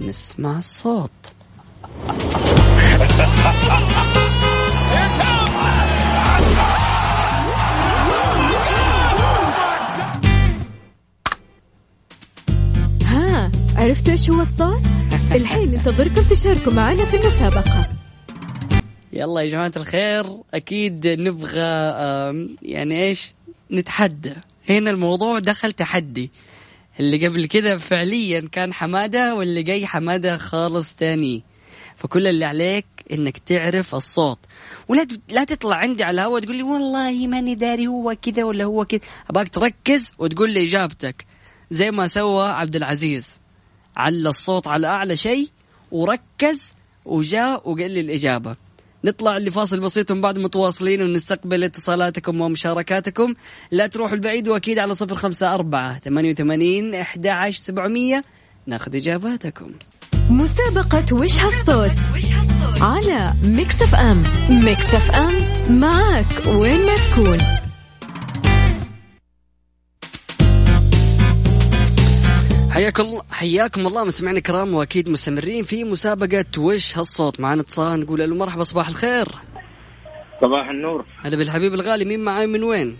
نسمع 0.00 0.58
الصوت. 0.58 1.10
ها 13.04 13.50
عرفتوا 13.76 14.12
إيش 14.12 14.30
هو 14.30 14.40
الصوت؟ 14.40 14.80
الحين 15.34 15.70
ننتظركم 15.70 16.22
تشاركوا 16.22 16.72
معنا 16.72 17.04
في 17.04 17.16
المسابقة. 17.16 17.88
يلا 19.12 19.40
يا 19.40 19.48
جماعة 19.48 19.72
الخير 19.76 20.26
أكيد 20.54 21.06
نبغى 21.06 21.60
يعني 22.62 23.04
إيش؟ 23.04 23.32
نتحدى. 23.70 24.34
هنا 24.68 24.90
الموضوع 24.90 25.38
دخل 25.38 25.72
تحدي. 25.72 26.30
اللي 27.00 27.26
قبل 27.26 27.46
كذا 27.46 27.76
فعليا 27.76 28.48
كان 28.52 28.72
حمادة 28.72 29.34
واللي 29.34 29.62
جاي 29.62 29.86
حمادة 29.86 30.36
خالص 30.36 30.94
تاني. 30.94 31.42
فكل 31.96 32.26
اللي 32.26 32.44
عليك 32.44 32.86
إنك 33.12 33.38
تعرف 33.38 33.94
الصوت. 33.94 34.38
ولا 34.88 35.06
لا 35.28 35.44
تطلع 35.44 35.76
عندي 35.76 36.04
على 36.04 36.14
الهواء 36.14 36.40
تقول 36.40 36.56
لي 36.56 36.62
والله 36.62 37.26
ماني 37.26 37.54
داري 37.54 37.86
هو 37.86 38.16
كذا 38.22 38.44
ولا 38.44 38.64
هو 38.64 38.84
كذا. 38.84 39.00
أبغاك 39.30 39.48
تركز 39.48 40.12
وتقول 40.18 40.50
لي 40.50 40.68
إجابتك. 40.68 41.26
زي 41.70 41.90
ما 41.90 42.08
سوى 42.08 42.48
عبد 42.48 42.76
العزيز. 42.76 43.26
على 43.96 44.28
الصوت 44.28 44.66
على 44.66 44.86
أعلى 44.86 45.16
شيء 45.16 45.48
وركز 45.90 46.72
وجاء 47.04 47.70
وقال 47.70 47.90
لي 47.90 48.00
الإجابة. 48.00 48.56
نطلع 49.04 49.38
لفاصل 49.38 49.80
بسيط 49.80 50.10
ومن 50.10 50.20
بعد 50.20 50.38
متواصلين 50.38 51.02
ونستقبل 51.02 51.64
اتصالاتكم 51.64 52.40
ومشاركاتكم. 52.40 53.34
لا 53.70 53.86
تروحوا 53.86 54.14
البعيد 54.14 54.48
وأكيد 54.48 54.78
على 54.78 54.94
صفر 54.94 55.14
خمسة 55.14 55.54
أربعة 55.54 55.98
ثمانية 55.98 56.30
وثمانين 56.30 56.94
أحد 56.94 57.26
عشر 57.26 57.60
سبعمية. 57.60 58.24
ناخذ 58.66 58.96
إجاباتكم. 58.96 59.70
مسابقة 60.30 61.14
وش 61.14 61.40
هالصوت؟ 61.40 61.90
على 62.80 63.32
Mix 63.44 63.82
FM. 63.82 64.24
Mix 64.50 64.94
FM 64.94 65.34
معك 65.80 66.26
وين 66.46 66.86
ما 66.86 66.94
تكون. 66.94 67.65
حياكم 72.76 73.02
الله 73.02 73.22
حياكم 73.30 73.86
الله. 73.86 74.04
مستمعينا 74.04 74.38
الكرام 74.38 74.74
وأكيد 74.74 75.08
مستمرين 75.08 75.64
في 75.64 75.84
مسابقة 75.84 76.44
وش 76.58 76.98
هالصوت؟ 76.98 77.40
معنا 77.40 77.60
اتصال 77.60 78.00
نقول 78.00 78.20
له 78.20 78.34
مرحبا 78.36 78.62
صباح 78.62 78.88
الخير. 78.88 79.26
صباح 80.40 80.68
النور. 80.68 81.04
هلا 81.24 81.36
بالحبيب 81.36 81.74
الغالي 81.74 82.04
مين 82.04 82.24
معاي؟ 82.24 82.46
من 82.46 82.62
وين؟ 82.62 82.96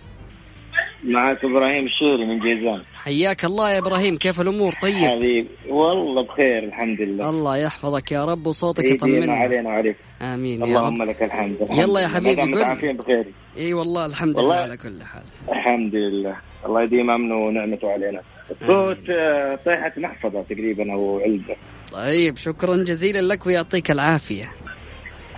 معك 1.03 1.45
إبراهيم 1.45 1.85
الشيري 1.85 2.25
من 2.25 2.39
جيزان. 2.39 2.81
حياك 3.03 3.45
الله 3.45 3.71
يا 3.71 3.77
إبراهيم 3.77 4.17
كيف 4.17 4.41
الأمور؟ 4.41 4.73
طيب؟ 4.81 5.09
حبيب 5.09 5.47
والله 5.69 6.23
بخير 6.23 6.63
الحمد 6.63 7.01
لله. 7.01 7.29
الله 7.29 7.57
يحفظك 7.57 8.11
يا 8.11 8.25
رب 8.25 8.47
وصوتك 8.47 8.85
يطمنا 8.85 9.33
علينا 9.33 9.69
وعليك 9.69 9.97
آمين 10.21 10.59
يا 10.61 10.65
اللهم 10.65 11.01
رب 11.01 11.07
لك 11.09 11.23
الحمد 11.23 11.61
الحمد 11.61 11.79
يلا 11.79 11.99
يا. 12.01 12.07
حبيبي. 12.07 12.41
متعافين 12.41 12.97
بخير. 12.97 13.25
إي 13.57 13.73
والله 13.73 14.05
الحمد 14.05 14.35
والله. 14.35 14.55
لله 14.55 14.63
على 14.63 14.77
كل 14.77 15.03
حال. 15.03 15.23
الحمد 15.49 15.95
لله. 15.95 16.35
الله 16.65 16.83
يديم 16.83 17.09
امنه 17.11 17.35
ونعمته 17.35 17.91
علينا. 17.91 18.21
الصوت 18.51 19.09
آه، 19.09 19.59
صيحة 19.65 19.93
محفظة 19.97 20.41
تقريبا 20.41 20.93
أو 20.93 21.19
علبة. 21.19 21.55
طيب 21.91 22.37
شكرا 22.37 22.83
جزيلا 22.83 23.21
لك 23.21 23.45
ويعطيك 23.45 23.91
العافية. 23.91 24.51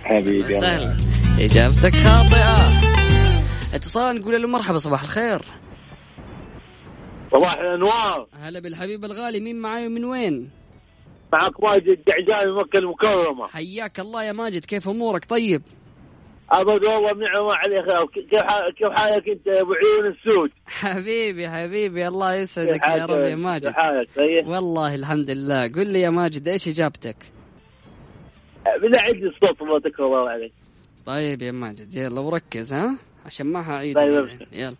حبيبي 0.04 0.56
الله. 0.56 0.60
سهل 0.60 0.96
إجابتك 1.40 1.94
خاطئة. 1.94 2.54
اتصال 3.74 4.20
نقول 4.20 4.42
له 4.42 4.48
مرحبا 4.48 4.78
صباح 4.78 5.02
الخير. 5.02 5.42
صباح 7.32 7.54
الأنوار. 7.54 8.26
هلا 8.40 8.60
بالحبيب 8.60 9.04
الغالي 9.04 9.40
مين 9.40 9.56
معاي 9.56 9.86
ومن 9.86 10.04
وين؟ 10.04 10.50
معك 11.32 11.62
ماجد 11.62 11.98
دعجاني 12.06 12.52
من 12.52 12.56
مكة 12.56 12.78
المكرمة. 12.78 13.46
حياك 13.46 14.00
الله 14.00 14.24
يا 14.24 14.32
ماجد 14.32 14.64
كيف 14.64 14.88
أمورك؟ 14.88 15.24
طيب؟ 15.24 15.62
ابد 16.52 16.84
والله 16.84 17.12
بنعمه 17.12 17.54
عليك 17.54 18.10
كيف 18.78 18.92
حالك 18.92 19.28
أنت 19.28 19.46
يا 19.46 19.60
أبو 19.60 19.72
عيون 19.72 20.12
السود؟ 20.12 20.50
حبيبي 20.66 21.48
حبيبي 21.48 22.08
الله 22.08 22.34
يسعدك 22.34 22.86
يا؟ 22.86 23.06
رب 23.06 23.20
يا 23.20 23.36
ماجد 23.36 23.70
حالك 23.70 24.08
طيب؟ 24.16 24.48
والله 24.48 24.94
الحمد 24.94 25.30
لله 25.30 25.62
قل 25.68 25.86
لي 25.86 26.00
يا 26.00 26.10
ماجد 26.10 26.48
إيش 26.48 26.68
إجابتك؟ 26.68 27.16
بالله 28.82 29.00
عندي 29.00 29.26
الصوت 29.26 29.84
تكرم 29.84 30.06
الله 30.06 30.30
عليك 30.30 30.52
طيب 31.06 31.42
يا 31.42 31.52
ماجد 31.52 31.94
يلا 31.94 32.20
وركز 32.20 32.72
ها 32.72 32.98
عشان 33.26 33.46
ما 33.46 33.70
هعيد 33.70 33.96
طيب،. 33.96 34.28
يلا 34.52 34.76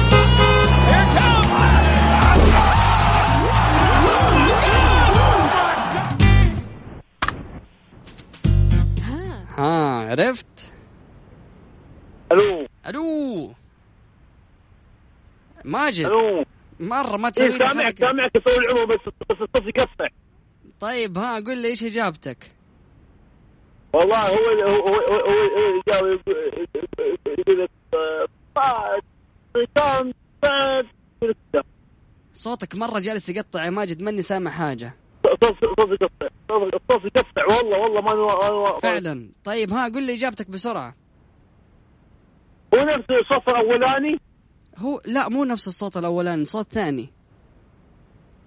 عرفت؟ 10.20 10.72
ألو 12.32 12.66
ألو 12.86 13.54
ماجد 15.64 16.06
ألو 16.06 16.44
مرة 16.80 17.16
ما 17.16 17.30
تسوي 17.30 17.46
إيه 17.46 17.58
سامعك. 17.58 17.98
سامعك 17.98 18.30
أسوي 18.36 18.56
العمر 18.58 18.84
بس 18.84 19.00
بس 19.30 19.36
الصوت 19.40 19.66
يقطع 19.78 20.08
طيب 20.80 21.18
ها 21.18 21.36
قل 21.40 21.58
لي 21.58 21.68
إيش 21.68 21.84
إجابتك؟ 21.84 22.50
والله 23.92 24.28
هو 24.28 24.34
هو 24.34 24.72
هو 24.72 24.94
هو 24.94 25.30
هو 25.92 26.18
يقول 27.38 27.64
لك 27.64 27.70
آه، 27.94 28.26
صوتك 32.32 32.74
مرة 32.74 32.98
جالس 32.98 33.28
يقطع 33.28 33.64
يا 33.64 33.70
ماجد 33.70 34.02
ماني 34.02 34.22
سامع 34.22 34.50
حاجة 34.50 34.92
صوت 35.42 35.54
صوت 35.80 35.90
يقطع 36.02 36.26
الصوت 36.50 37.04
يقطع 37.04 37.44
والله 37.56 37.78
والله 37.80 38.02
ما 38.02 38.14
ما- 38.72 38.80
فعلا. 38.80 39.30
طيب 39.44 39.72
ها 39.72 39.88
قل 39.88 40.02
لي 40.06 40.14
إجابتك 40.14 40.50
بسرعة. 40.50 40.94
هو 42.74 42.82
نفس 42.82 43.06
الصف 43.10 43.48
الأولاني؟ 43.48 44.18
هو 44.78 45.00
لا 45.06 45.28
مو 45.28 45.44
نفس 45.44 45.68
الصوت 45.68 45.96
الأولاني 45.96 46.44
صوت 46.44 46.72
ثاني. 46.72 47.08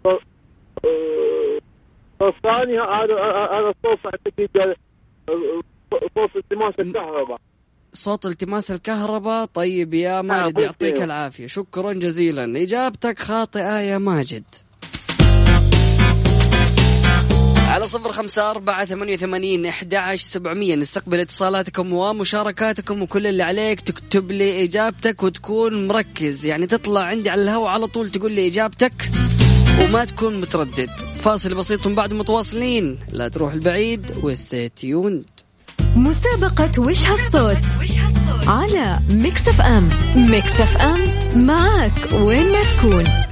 آه، 0.06 0.20
الثاني 2.22 2.80
هذا 2.80 3.16
هذا 3.52 3.70
الصوت 3.76 4.06
أعتقد 4.06 4.50
آه، 5.30 5.62
صوت 6.16 6.36
التماس 6.36 6.74
الكهرباء. 6.80 7.40
صوت 7.94 8.26
التماس 8.26 8.72
الكهرباء. 8.72 9.46
طيب 9.46 9.94
يا 9.94 10.22
ماجد 10.22 10.56
قلت 10.58 10.60
يعطيك. 10.60 11.02
العافية. 11.02 11.48
شكرا 11.48 11.94
جزيلا. 11.94 12.44
إجابتك 12.64 13.20
خاطئة 13.20 13.80
يا 13.80 13.98
ماجد. 13.98 14.44
على 17.80 17.88
صفر 17.88 18.14
خمسة 18.14 18.52
أربعة 18.52 18.86
ثمانية 18.86 19.14
وثمانين 19.14 19.66
أحد 19.66 19.94
عشر 19.94 20.24
سبعمية. 20.24 20.76
نستقبل 20.76 21.20
اتصالاتكم 21.20 21.94
ومشاركاتكم 21.94 23.02
وكل 23.02 23.28
اللي 23.28 23.44
عليك 23.44 23.82
تكتب 23.82 24.32
لي 24.32 24.64
إجابتك 24.64 25.24
وتكون 25.24 25.88
مركز. 25.88 26.46
يعني 26.46 26.68
تطلع 26.68 27.02
عندي 27.02 27.30
على 27.30 27.42
الهواء 27.42 27.70
على 27.70 27.88
طول 27.88 28.12
تقول 28.12 28.32
لي 28.32 28.48
إجابتك 28.48 29.10
وما 29.82 30.06
تكون 30.06 30.42
متردد. 30.42 30.90
فاصل 31.22 31.56
بسيط 31.56 31.88
من 31.88 31.96
بعد 31.96 32.14
متواصلين. 32.14 33.00
لا 33.12 33.28
تروح 33.28 33.54
البعيد 33.54 34.12
و 34.24 34.34
stay 34.34 34.75
tuned 34.75 35.26
مسابقة 35.96 36.72
وش 36.82 37.08
هالصوت؟ 37.08 37.58
على 38.48 39.00
Mix 39.10 39.48
FM. 39.48 39.90
Mix 40.16 40.62
FM 40.62 41.02
معك 41.46 42.14
وين 42.14 42.52
ما 42.52 42.62
تكون. 42.62 43.29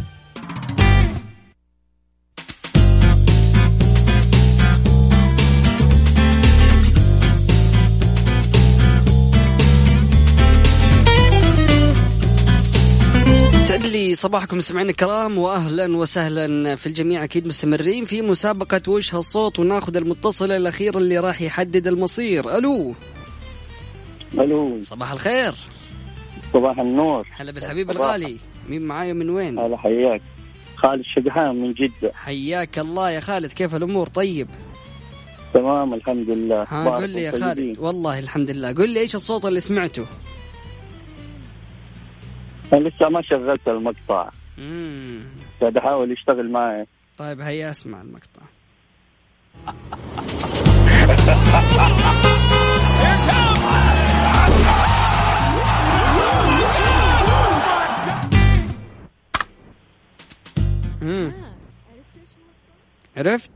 صباحكم 14.18 14.58
مستمعينا 14.58 14.90
الكرام 14.90 15.38
واهلا 15.38 15.98
وسهلا 15.98 16.76
في 16.76 16.88
الجميع 16.88 17.24
أكيد 17.24 17.48
مستمرين 17.48 18.06
في 18.06 18.22
مسابقة 18.22 18.82
وش 18.88 19.16
هالصوت 19.16 19.60
وناخذ 19.60 19.98
المتصل 19.98 20.52
الأخير 20.52 20.98
اللي 20.98 21.20
راح 21.20 21.42
يحدد 21.42 21.88
المصير. 21.88 22.58
ألو. 22.58 22.94
ألو. 24.34 24.82
صباح 24.82 25.12
الخير. 25.12 25.54
صباح 26.54 26.80
النور. 26.80 27.28
هلا 27.32 27.52
بالحبيب 27.52 27.92
صباح. 27.92 28.06
الغالي. 28.06 28.38
مين 28.70 28.82
معايا 28.82 29.14
من 29.14 29.30
وين؟ 29.30 29.60
هلا 29.60 29.78
حياك. 29.78 30.22
خالد 30.76 31.04
شقحان 31.16 31.62
من 31.62 31.74
جدة. 31.74 32.12
حياك 32.14 32.80
الله 32.80 33.12
يا 33.12 33.20
خالد 33.20 33.52
كيف 33.52 33.76
الأمور؟ 33.76 34.08
طيب. 34.08 34.48
تمام 35.54 35.94
الحمد 35.94 36.30
لله. 36.30 36.64
ها 36.64 36.90
قل 36.90 37.10
لي 37.10 37.22
يا 37.22 37.32
خالد. 37.32 37.80
والله 37.80 38.20
الحمد 38.20 38.52
لله. 38.52 38.74
قل 38.74 38.90
لي 38.90 39.00
إيش 39.00 39.16
الصوت 39.16 39.46
اللي 39.46 39.60
سمعته؟ 39.60 40.06
أنا 42.74 42.88
لسه 42.90 43.10
ما 43.10 43.22
شغلت 43.22 43.68
المقطع 43.68 44.30
امم 44.58 45.26
قاعد 45.62 45.78
أحاول 45.78 46.12
يشتغل 46.12 46.52
معي 46.52 46.86
طيب 47.18 47.40
هيا 47.42 47.70
اسمع 47.70 48.02
المقطع 48.02 48.42
مم. 61.02 61.32
عرفت؟ 63.18 63.52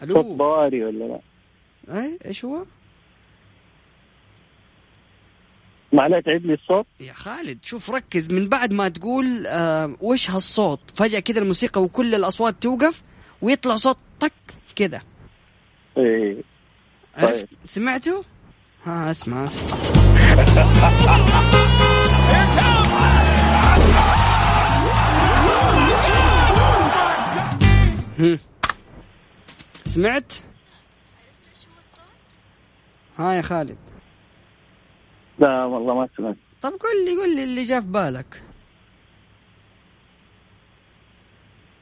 صوت 0.00 0.10
ألو 0.10 0.36
ضواري 0.36 0.84
ولا 0.84 1.04
لا 1.04 1.20
اي 2.00 2.18
إيش 2.24 2.44
هو؟ 2.44 2.64
معلش 5.92 6.24
تعيد 6.24 6.46
لي 6.46 6.54
الصوت 6.54 6.86
يا 7.00 7.12
خالد 7.12 7.64
شوف 7.64 7.90
ركز 7.90 8.30
من 8.30 8.48
بعد 8.48 8.72
ما 8.72 8.88
تقول 8.88 9.46
آه 9.46 9.96
وش 10.00 10.30
هالصوت 10.30 10.90
فجأة 10.90 11.20
كذا 11.20 11.38
الموسيقى 11.38 11.82
وكل 11.82 12.14
الأصوات 12.14 12.54
توقف 12.62 13.02
ويطلع 13.42 13.74
صوت 13.74 13.96
طق 14.20 14.32
كذا 14.76 15.02
إيه 15.98 16.42
عرفت 17.16 17.38
طيب. 17.38 17.48
سمعته؟ 17.66 18.24
ها 18.84 19.10
اسمع 19.10 19.44
اسمع. 19.44 19.76
سمعت؟ 29.84 30.32
ها 33.18 33.32
يا 33.34 33.42
خالد 33.42 33.76
لا 35.38 35.64
والله 35.64 35.94
ما 35.94 36.08
سمعت. 36.16 36.36
طب 36.62 36.70
قل 36.70 37.04
لي 37.06 37.22
قل 37.22 37.36
لي 37.36 37.44
اللي 37.44 37.64
جاء 37.64 37.80
في 37.80 37.86
بالك. 37.86 38.42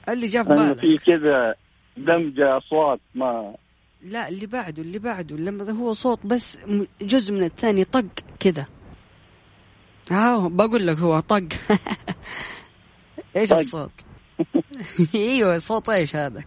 اللي 0.09 0.27
جاء 0.27 0.43
في 0.43 0.49
بالك. 0.49 0.79
في 0.79 0.97
كذا 0.97 1.55
دمج 1.97 2.41
أصوات 2.41 3.01
ما 3.15 3.55
لا 4.03 4.29
اللي 4.29 4.47
بعده 4.47 4.83
اللي 4.83 4.99
بعده 4.99 5.37
لما 5.37 5.71
هو 5.71 5.93
صوت 5.93 6.27
بس 6.27 6.59
جزء 7.03 7.33
من 7.33 7.43
الثاني 7.45 7.85
طق 7.85 8.07
كذا. 8.41 8.67
ها 10.11 10.49
بقول 10.49 10.87
لك 10.87 10.97
هو 10.97 11.21
طق. 11.21 11.43
إيش. 13.37 13.53
الصوت؟ 13.53 13.91
إيوه 15.15 15.59
صوت 15.59 15.89
إيش 15.89 16.17
هذا؟ 16.17 16.45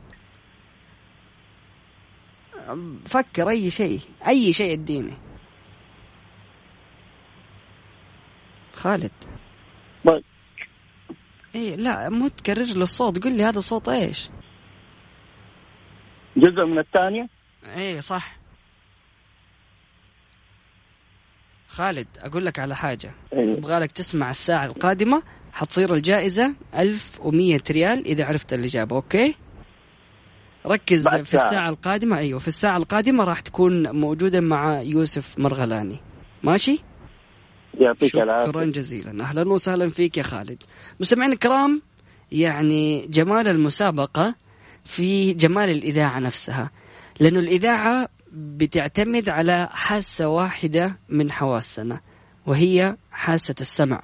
فكر 3.05 3.49
أي 3.49 3.69
شيء. 3.69 3.99
أي 4.27 4.53
شيء 4.53 4.73
اديني 4.73 5.13
خالد. 8.83 9.11
طيب. 10.07 10.23
اي 11.55 11.75
لا 11.75 12.09
مو 12.09 12.27
تكرر 12.27 12.63
لي 12.63 12.81
الصوت. 12.81 13.23
قل 13.23 13.37
لي 13.37 13.43
هذا 13.43 13.59
صوت 13.59 13.89
إيش؟ 13.89 14.29
جزء 16.37 16.65
من 16.65 16.79
الثانية؟ 16.79 17.29
إيه 17.65 17.99
صح. 17.99 18.37
خالد 21.67 22.07
أقول 22.17 22.45
لك 22.45 22.59
على 22.59 22.75
حاجة. 22.75 23.11
أيوة. 23.33 23.57
أبغى 23.57 23.79
لك 23.79 23.91
تسمع 23.91 24.29
الساعة 24.29 24.65
القادمة. 24.65 25.23
حتصير 25.53 25.93
الجائزة 25.93 26.55
1100 26.75 27.61
ريال 27.71 28.05
إذا 28.05 28.25
عرفت 28.25 28.53
الإجابة 28.53 28.95
أوكي؟ 28.95 29.35
ركز 30.65 31.07
في 31.07 31.23
ساعة. 31.23 31.45
الساعة 31.45 31.69
القادمة. 31.69 32.17
أيوه 32.17 32.39
في 32.39 32.47
الساعة 32.47 32.77
القادمة 32.77 33.23
راح 33.23 33.39
تكون 33.39 33.95
موجودة 33.95 34.41
مع 34.41 34.81
يوسف 34.81 35.39
مرغلاني. 35.39 35.99
ماشي؟ 36.43 36.83
يعطيك 37.79 38.09
شكرا 38.09 38.23
العافية. 38.23 38.71
جزيلا. 38.71 39.23
أهلا 39.23 39.49
وسهلا 39.49 39.89
فيك 39.89 40.17
يا 40.17 40.23
خالد. 40.23 40.63
مستمعينا 40.99 41.33
الكرام 41.33 41.81
يعني 42.31 43.07
جمال 43.07 43.47
المسابقة 43.47 44.35
في 44.85 45.33
جمال 45.33 45.69
الإذاعة 45.69 46.19
نفسها 46.19 46.71
لأنه 47.19 47.39
الإذاعة 47.39 48.07
بتعتمد 48.31 49.29
على 49.29 49.69
حاسة 49.71 50.27
واحدة 50.27 50.99
من 51.09 51.31
حواسنا 51.31 52.01
وهي 52.45 52.97
حاسة 53.11 53.55
السمع. 53.61 54.03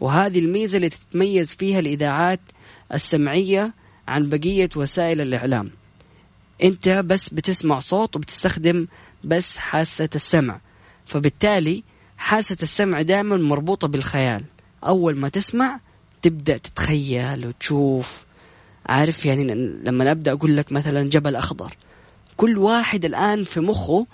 وهذه 0.00 0.38
الميزة 0.38 0.76
اللي 0.76 0.88
تتميز 0.88 1.54
فيها 1.54 1.78
الإذاعات 1.78 2.40
السمعية 2.94 3.74
عن 4.08 4.28
بقية 4.28 4.68
وسائل 4.76 5.20
الإعلام. 5.20 5.70
أنت 6.62 6.88
بس 6.88 7.28
بتسمع 7.28 7.78
صوت 7.78 8.16
وبتستخدم 8.16 8.86
بس 9.24 9.56
حاسة 9.56 10.08
السمع. 10.14 10.60
فبالتالي 11.06 11.84
حاسة 12.22 12.56
السمع 12.62 13.02
دائما 13.02 13.36
مربوطة 13.36 13.88
بالخيال. 13.88 14.44
أول 14.84 15.16
ما 15.16 15.28
تسمع 15.28 15.80
تبدأ 16.22 16.56
تتخيل 16.56 17.46
وتشوف. 17.46 18.24
عارف 18.86 19.26
يعني 19.26 19.44
لما 19.84 20.10
أبدأ 20.10 20.32
أقول 20.32 20.56
لك 20.56 20.72
مثلا 20.72 21.08
جبل 21.08 21.36
أخضر. 21.36 21.76
كل 22.36 22.58
واحد 22.58 23.04
الآن 23.04 23.44
في 23.44 23.60
مخه 23.60 24.06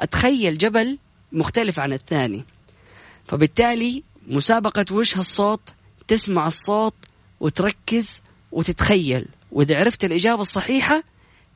أتخيل 0.00 0.58
جبل 0.58 0.98
مختلف 1.32 1.78
عن 1.78 1.92
الثاني. 1.92 2.44
فبالتالي 3.28 4.02
مسابقة 4.28 4.84
وش 4.92 5.16
هالصوت 5.16 5.68
تسمع 6.08 6.46
الصوت 6.46 6.94
وتركز 7.40 8.20
وتتخيل. 8.52 9.28
وإذا 9.52 9.78
عرفت 9.78 10.04
الإجابة 10.04 10.40
الصحيحة 10.40 11.02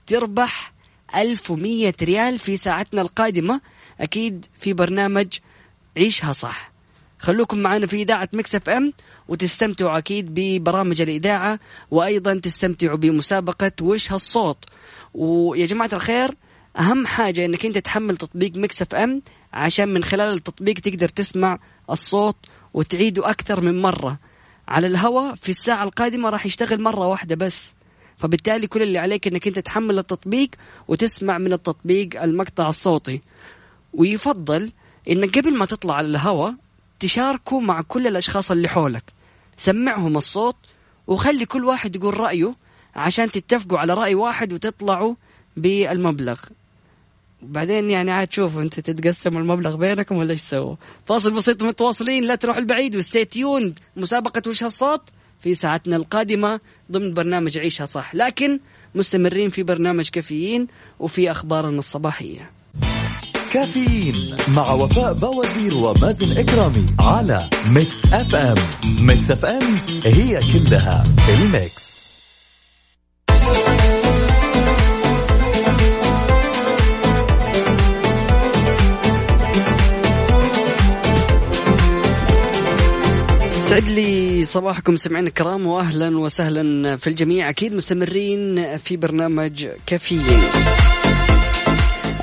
تربح 0.06 0.72
1100 1.16 1.94
ريال 2.02 2.38
في 2.38 2.56
ساعتنا 2.56 3.00
القادمة. 3.02 3.60
أكيد 4.00 4.46
في 4.60 4.72
برنامج 4.72 5.38
عيشها 6.00 6.32
صح. 6.32 6.72
خلوكم 7.18 7.58
معنا 7.58 7.86
في 7.86 7.96
إذاعة 8.02 8.28
Mix 8.32 8.54
FM 8.54 8.92
وتستمتعوا 9.28 9.98
أكيد 9.98 10.34
ببرامج 10.34 11.00
الإذاعة 11.00 11.60
وأيضا 11.90 12.34
تستمتعوا 12.34 12.96
بمسابقة 12.96 13.72
وش 13.80 14.12
هالصوت. 14.12 14.64
ويا 15.14 15.66
جماعة 15.66 15.90
الخير 15.92 16.34
أهم 16.78 17.06
حاجة 17.06 17.44
أنك 17.44 17.66
أنت 17.66 17.78
تحمل 17.78 18.16
تطبيق 18.16 18.56
Mix 18.56 18.82
FM 18.82 19.22
عشان 19.52 19.88
من 19.88 20.02
خلال 20.04 20.34
التطبيق 20.34 20.74
تقدر 20.78 21.08
تسمع 21.08 21.58
الصوت 21.90 22.36
وتعيده 22.74 23.30
أكثر 23.30 23.60
من 23.60 23.82
مرة. 23.82 24.18
على 24.68 24.86
الهواء 24.86 25.34
في 25.34 25.48
الساعة 25.48 25.84
القادمة 25.84 26.30
راح 26.30 26.46
يشتغل 26.46 26.80
مرة 26.82 27.06
واحدة 27.06 27.34
بس. 27.34 27.72
فبالتالي 28.16 28.66
كل 28.66 28.82
اللي 28.82 28.98
عليك 28.98 29.26
إنك 29.26 29.46
أنت 29.46 29.58
تحمل 29.58 29.98
التطبيق 29.98 30.50
وتسمع 30.88 31.38
من 31.38 31.52
التطبيق 31.52 32.22
المقطع 32.22 32.68
الصوتي. 32.68 33.20
ويفضل 33.92 34.72
انك 35.08 35.38
قبل 35.38 35.56
ما 35.56 35.66
تطلع 35.66 35.94
على 35.94 36.06
الهواء 36.06 36.54
تشاركه 37.00 37.60
مع 37.60 37.82
كل 37.82 38.06
الأشخاص 38.06 38.50
اللي 38.50 38.68
حولك. 38.68 39.04
سمعهم 39.56 40.16
الصوت 40.16 40.56
وخلي 41.06 41.46
كل 41.46 41.64
واحد 41.64 41.96
يقول 41.96 42.20
رأيه 42.20 42.54
عشان 42.94 43.30
تتفقوا 43.30 43.78
على 43.78 43.94
رأي 43.94 44.14
واحد 44.14 44.52
وتطلعوا 44.52 45.14
بالمبلغ. 45.56 46.38
بعدين 47.42 47.90
يعني 47.90 48.10
عاد 48.10 48.32
شوفوا 48.32 48.62
أنت 48.62 48.80
تتقسموا 48.80 49.40
المبلغ 49.40 49.76
بينكم 49.76 50.16
ولا 50.16 50.30
إيش 50.30 50.42
تسووا. 50.42 50.76
فاصل 51.06 51.30
بسيط 51.30 51.62
متواصلين 51.62 52.24
لا 52.24 52.34
تروح 52.34 52.56
البعيد 52.56 52.96
و 52.96 53.02
stay 53.02 53.24
tuned 53.24 53.78
مسابقة 53.96 54.42
وش 54.46 54.64
هالصوت؟ 54.64 55.02
في 55.40 55.54
ساعتنا 55.54 55.96
القادمة 55.96 56.60
ضمن 56.92 57.14
برنامج 57.14 57.58
عيشها 57.58 57.86
صح. 57.86 58.14
لكن 58.14 58.60
مستمرين 58.94 59.48
في 59.48 59.62
برنامج 59.62 60.08
كافيين 60.08 60.66
وفي 60.98 61.30
أخبارنا 61.30 61.78
الصباحية. 61.78 62.50
كافيين 63.52 64.36
مع 64.48 64.72
وفاء 64.72 65.12
بوازير 65.12 65.76
ومازن 65.76 66.38
إكرامي 66.38 66.86
على 67.00 67.50
Mix 67.68 68.12
FM. 68.12 68.54
Mix 69.00 69.30
FM 69.30 69.78
هي 70.04 70.40
كلها 70.52 71.02
ال 71.28 71.41
Mix. 71.41 71.90
يسعد 83.68 83.88
لي 83.88 84.44
صباحكم 84.44 84.96
سمعنا 84.96 85.28
الكرام 85.28 85.66
واهلا 85.66 86.18
وسهلا 86.18 86.96
في 86.96 87.06
الجميع. 87.06 87.50
أكيد 87.50 87.74
مستمرين 87.74 88.76
في 88.76 88.96
برنامج 88.96 89.66
كافيين. 89.86 90.40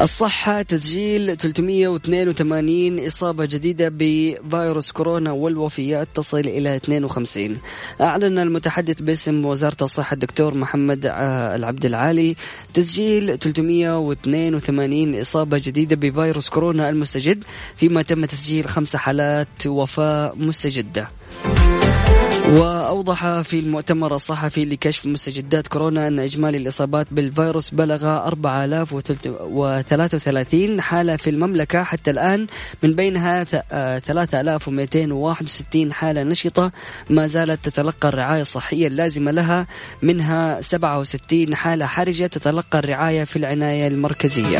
الصحة 0.01 0.61
تسجيل 0.61 1.37
382 1.37 3.05
إصابة 3.07 3.45
جديدة 3.45 3.89
بفيروس 3.89 4.91
كورونا 4.91 5.31
والوفيات 5.31 6.07
تصل 6.13 6.39
إلى 6.39 6.75
52 6.75 7.57
أعلن 8.01 8.39
المتحدث 8.39 9.01
باسم 9.01 9.45
وزارة 9.45 9.77
الصحة 9.81 10.13
الدكتور 10.13 10.53
محمد 10.53 11.05
آه، 11.05 11.55
العبد 11.55 11.85
العالي 11.85 12.35
تسجيل 12.73 13.37
382 13.39 15.19
إصابة 15.19 15.57
جديدة 15.57 15.95
بفيروس 15.95 16.49
كورونا 16.49 16.89
المستجد 16.89 17.43
فيما 17.75 18.01
تم 18.01 18.25
تسجيل 18.25 18.65
خمس 18.65 18.95
حالات 18.95 19.67
وفاة 19.67 20.33
مستجدة. 20.35 21.07
وأوضح 22.47 23.41
في 23.41 23.59
المؤتمر 23.59 24.15
الصحفي 24.15 24.65
لكشف 24.65 25.05
مستجدات 25.05 25.67
كورونا 25.67 26.07
أن 26.07 26.19
إجمالي 26.19 26.57
الإصابات 26.57 27.07
بالفيروس 27.11 27.69
بلغ 27.69 28.27
4033 28.27 30.81
حالة 30.81 31.15
في 31.15 31.29
المملكة. 31.29 31.83
حتى 31.83 32.11
الآن 32.11 32.47
من 32.83 32.93
بينها 32.93 33.43
3261 33.43 35.93
حالة 35.93 36.23
نشطة. 36.23 36.71
ما 37.09 37.27
زالت 37.27 37.65
تتلقى 37.65 38.09
الرعاية 38.09 38.41
الصحية 38.41 38.87
اللازمة 38.87 39.31
لها. 39.31 39.67
منها 40.01 40.61
67 40.61 41.55
حالة 41.55 41.85
حرجة 41.85 42.27
تتلقى 42.27 42.79
الرعاية 42.79 43.23
في 43.23 43.35
العناية 43.35 43.87
المركزية. 43.87 44.59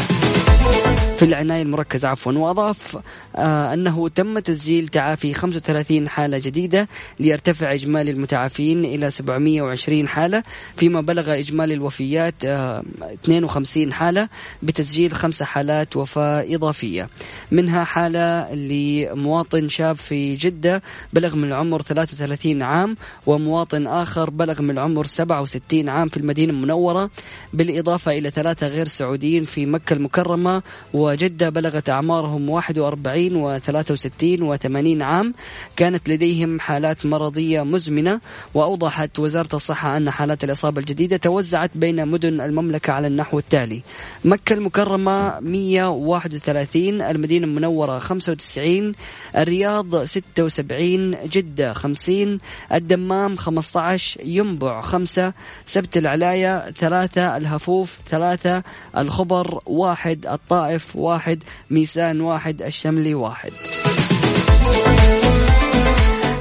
في 1.17 1.25
العناية 1.25 1.61
المركزة 1.61 2.07
عفوا 2.07 2.31
وأضاف 2.31 2.97
آه 3.35 3.73
أنه 3.73 4.09
تم 4.09 4.39
تسجيل 4.39 4.87
تعافي 4.87 5.33
35 5.33 6.09
حالة 6.09 6.37
جديدة 6.37 6.87
ليرتفع 7.19 7.73
إجمالي 7.73 8.11
المتعافين 8.11 8.85
إلى 8.85 9.09
720 9.11 10.07
حالة 10.07 10.43
فيما 10.77 11.01
بلغ 11.01 11.39
إجمالي 11.39 11.73
الوفيات 11.73 12.33
آه 12.45 12.83
52 13.23 13.93
حالة 13.93 14.29
بتسجيل 14.63 15.11
خمس 15.11 15.43
حالات 15.43 15.95
وفاة 15.97 16.45
إضافية. 16.55 17.09
منها 17.51 17.83
حالة 17.83 18.53
لمواطن 18.53 19.67
شاب 19.67 19.95
في 19.95 20.35
جدة 20.35 20.81
بلغ 21.13 21.35
من 21.35 21.43
العمر 21.43 21.81
33 21.81 22.63
عام 22.63 22.95
ومواطن 23.25 23.87
آخر 23.87 24.29
بلغ 24.29 24.61
من 24.61 24.69
العمر 24.69 25.05
67 25.05 25.89
عام 25.89 26.07
في 26.07 26.17
المدينة 26.17 26.53
المنورة 26.53 27.09
بالإضافة 27.53 28.11
إلى 28.11 28.29
ثلاثة 28.29 28.67
غير 28.67 28.85
سعوديين 28.87 29.43
في 29.43 29.65
مكة 29.65 29.93
المكرمة 29.93 30.61
وجدة 31.07 31.49
بلغت 31.49 31.89
أعمارهم 31.89 32.49
41 32.49 33.59
و63 33.59 34.39
و80 34.39 35.01
عام. 35.01 35.33
كانت 35.75 36.09
لديهم 36.09 36.59
حالات 36.59 37.05
مرضية 37.05 37.61
مزمنة 37.61 38.19
وأوضحت 38.53 39.19
وزارة 39.19 39.55
الصحة 39.55 39.97
أن 39.97 40.11
حالات 40.11 40.43
الإصابة 40.43 40.79
الجديدة 40.79 41.17
توزعت 41.17 41.71
بين 41.75 42.07
مدن 42.07 42.41
المملكة 42.41 42.93
على 42.93 43.07
النحو 43.07 43.39
التالي. 43.39 43.81
مكة 44.25 44.53
المكرمة 44.53 45.39
131 45.39 47.01
المدينة 47.01 47.45
المنورة 47.47 47.99
95 47.99 48.93
الرياض 49.37 50.03
76 50.03 51.15
جدة 51.25 51.73
50 51.73 52.39
الدمام 52.73 53.35
15 53.35 54.21
ينبع 54.23 54.81
5 54.81 55.33
سبت 55.65 55.97
العلاية 55.97 56.71
3 56.71 57.37
الهفوف 57.37 57.97
3 58.09 58.63
الخبر 58.97 59.61
1 59.65 60.25
الطائف 60.25 60.95
واحد 60.97 61.43
ميسان 61.71 62.21
واحد 62.21 62.61
الشملي 62.61 63.13
واحد. 63.13 63.51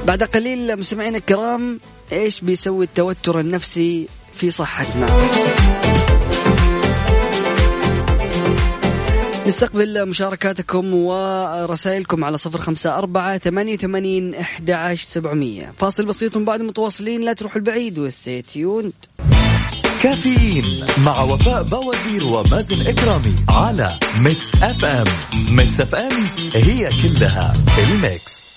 بعد 0.07 0.23
قليل 0.23 0.79
مستمعينا 0.79 1.17
الكرام 1.17 1.79
إيش 2.11 2.41
بيسوي 2.41 2.85
التوتر 2.85 3.39
النفسي 3.39 4.07
في 4.33 4.51
صحتنا؟ 4.51 5.07
نستقبل 9.47 10.05
مشاركاتكم 10.05 10.93
ورسائلكم 10.93 12.23
على 12.23 12.37
صفر 12.37 12.61
خمسة 12.61 12.97
أربعة 12.97 13.37
ثمانية 13.37 13.73
وثمانين 13.73 14.35
أحد 14.35 14.95
سبعمية. 14.95 15.73
فاصل 15.77 16.05
بسيط 16.05 16.37
بعد 16.37 16.61
متواصلين 16.61 17.21
لا 17.21 17.33
تروحوا 17.33 17.57
البعيد 17.57 17.99
وستيوند 17.99 18.93
كافيين 20.03 20.85
مع 21.05 21.21
وفاء 21.21 21.63
بوازير 21.63 22.25
ومازن 22.25 22.87
إكرامي 22.87 23.35
على 23.49 23.99
ميكس 24.23 24.63
أف 24.63 24.85
أم. 24.85 25.05
ميكس 25.55 25.81
أف 25.81 25.95
أم 25.95 26.11
هي 26.55 26.87
كلها 27.03 27.53
الميكس. 27.77 28.53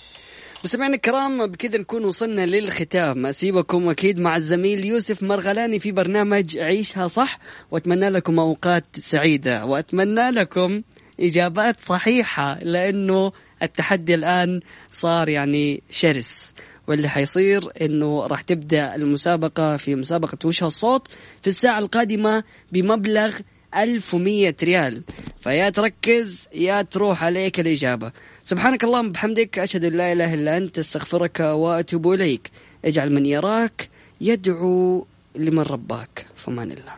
مستمعينا 0.64 0.94
الكرام 0.94 1.46
بكذا 1.46 1.78
نكون 1.78 2.04
وصلنا 2.04 2.46
للختام. 2.46 3.26
أسيبكم 3.26 3.88
أكيد 3.88 4.18
مع 4.18 4.36
الزميل 4.36 4.84
يوسف 4.84 5.22
مرغلاني 5.22 5.78
في 5.78 5.92
برنامج 5.92 6.58
عيشها 6.58 7.08
صح. 7.08 7.38
وأتمنى 7.70 8.08
لكم 8.08 8.38
أوقات 8.38 8.84
سعيدة. 8.98 9.64
وأتمنى 9.64 10.30
لكم 10.30 10.82
إجابات 11.20 11.80
صحيحة 11.80 12.58
لأنه 12.62 13.32
التحدي 13.62 14.14
الآن 14.14 14.60
صار 14.90 15.28
يعني 15.28 15.82
شرس. 15.90 16.52
واللي 16.90 17.08
حيصير 17.08 17.70
إنه 17.80 18.26
راح 18.26 18.42
تبدأ 18.42 18.94
المسابقة 18.94 19.76
في 19.76 19.94
مسابقة 19.94 20.38
وش 20.44 20.62
الصوت 20.62 21.08
في 21.42 21.48
الساعة 21.48 21.78
القادمة 21.78 22.44
بمبلغ 22.72 23.34
1100 23.76 24.54
ريال. 24.62 25.02
فيا 25.40 25.70
تركز 25.70 26.48
يا 26.54 26.82
تروح 26.82 27.24
عليك 27.24 27.60
الإجابة. 27.60 28.12
سبحانك 28.44 28.84
اللهم 28.84 29.06
وبحمدك 29.06 29.58
أشهد 29.58 29.84
أن 29.84 29.92
لا 29.92 30.12
إله 30.12 30.34
إلا 30.34 30.56
أنت 30.56 30.78
أستغفرك 30.78 31.40
وأتوب 31.40 32.12
إليك. 32.12 32.50
اجعل 32.84 33.12
من 33.12 33.26
يراك 33.26 33.88
يدعو 34.20 35.06
لمن 35.36 35.62
رباك. 35.62 36.26
فمان 36.36 36.70
الله. 36.70 36.94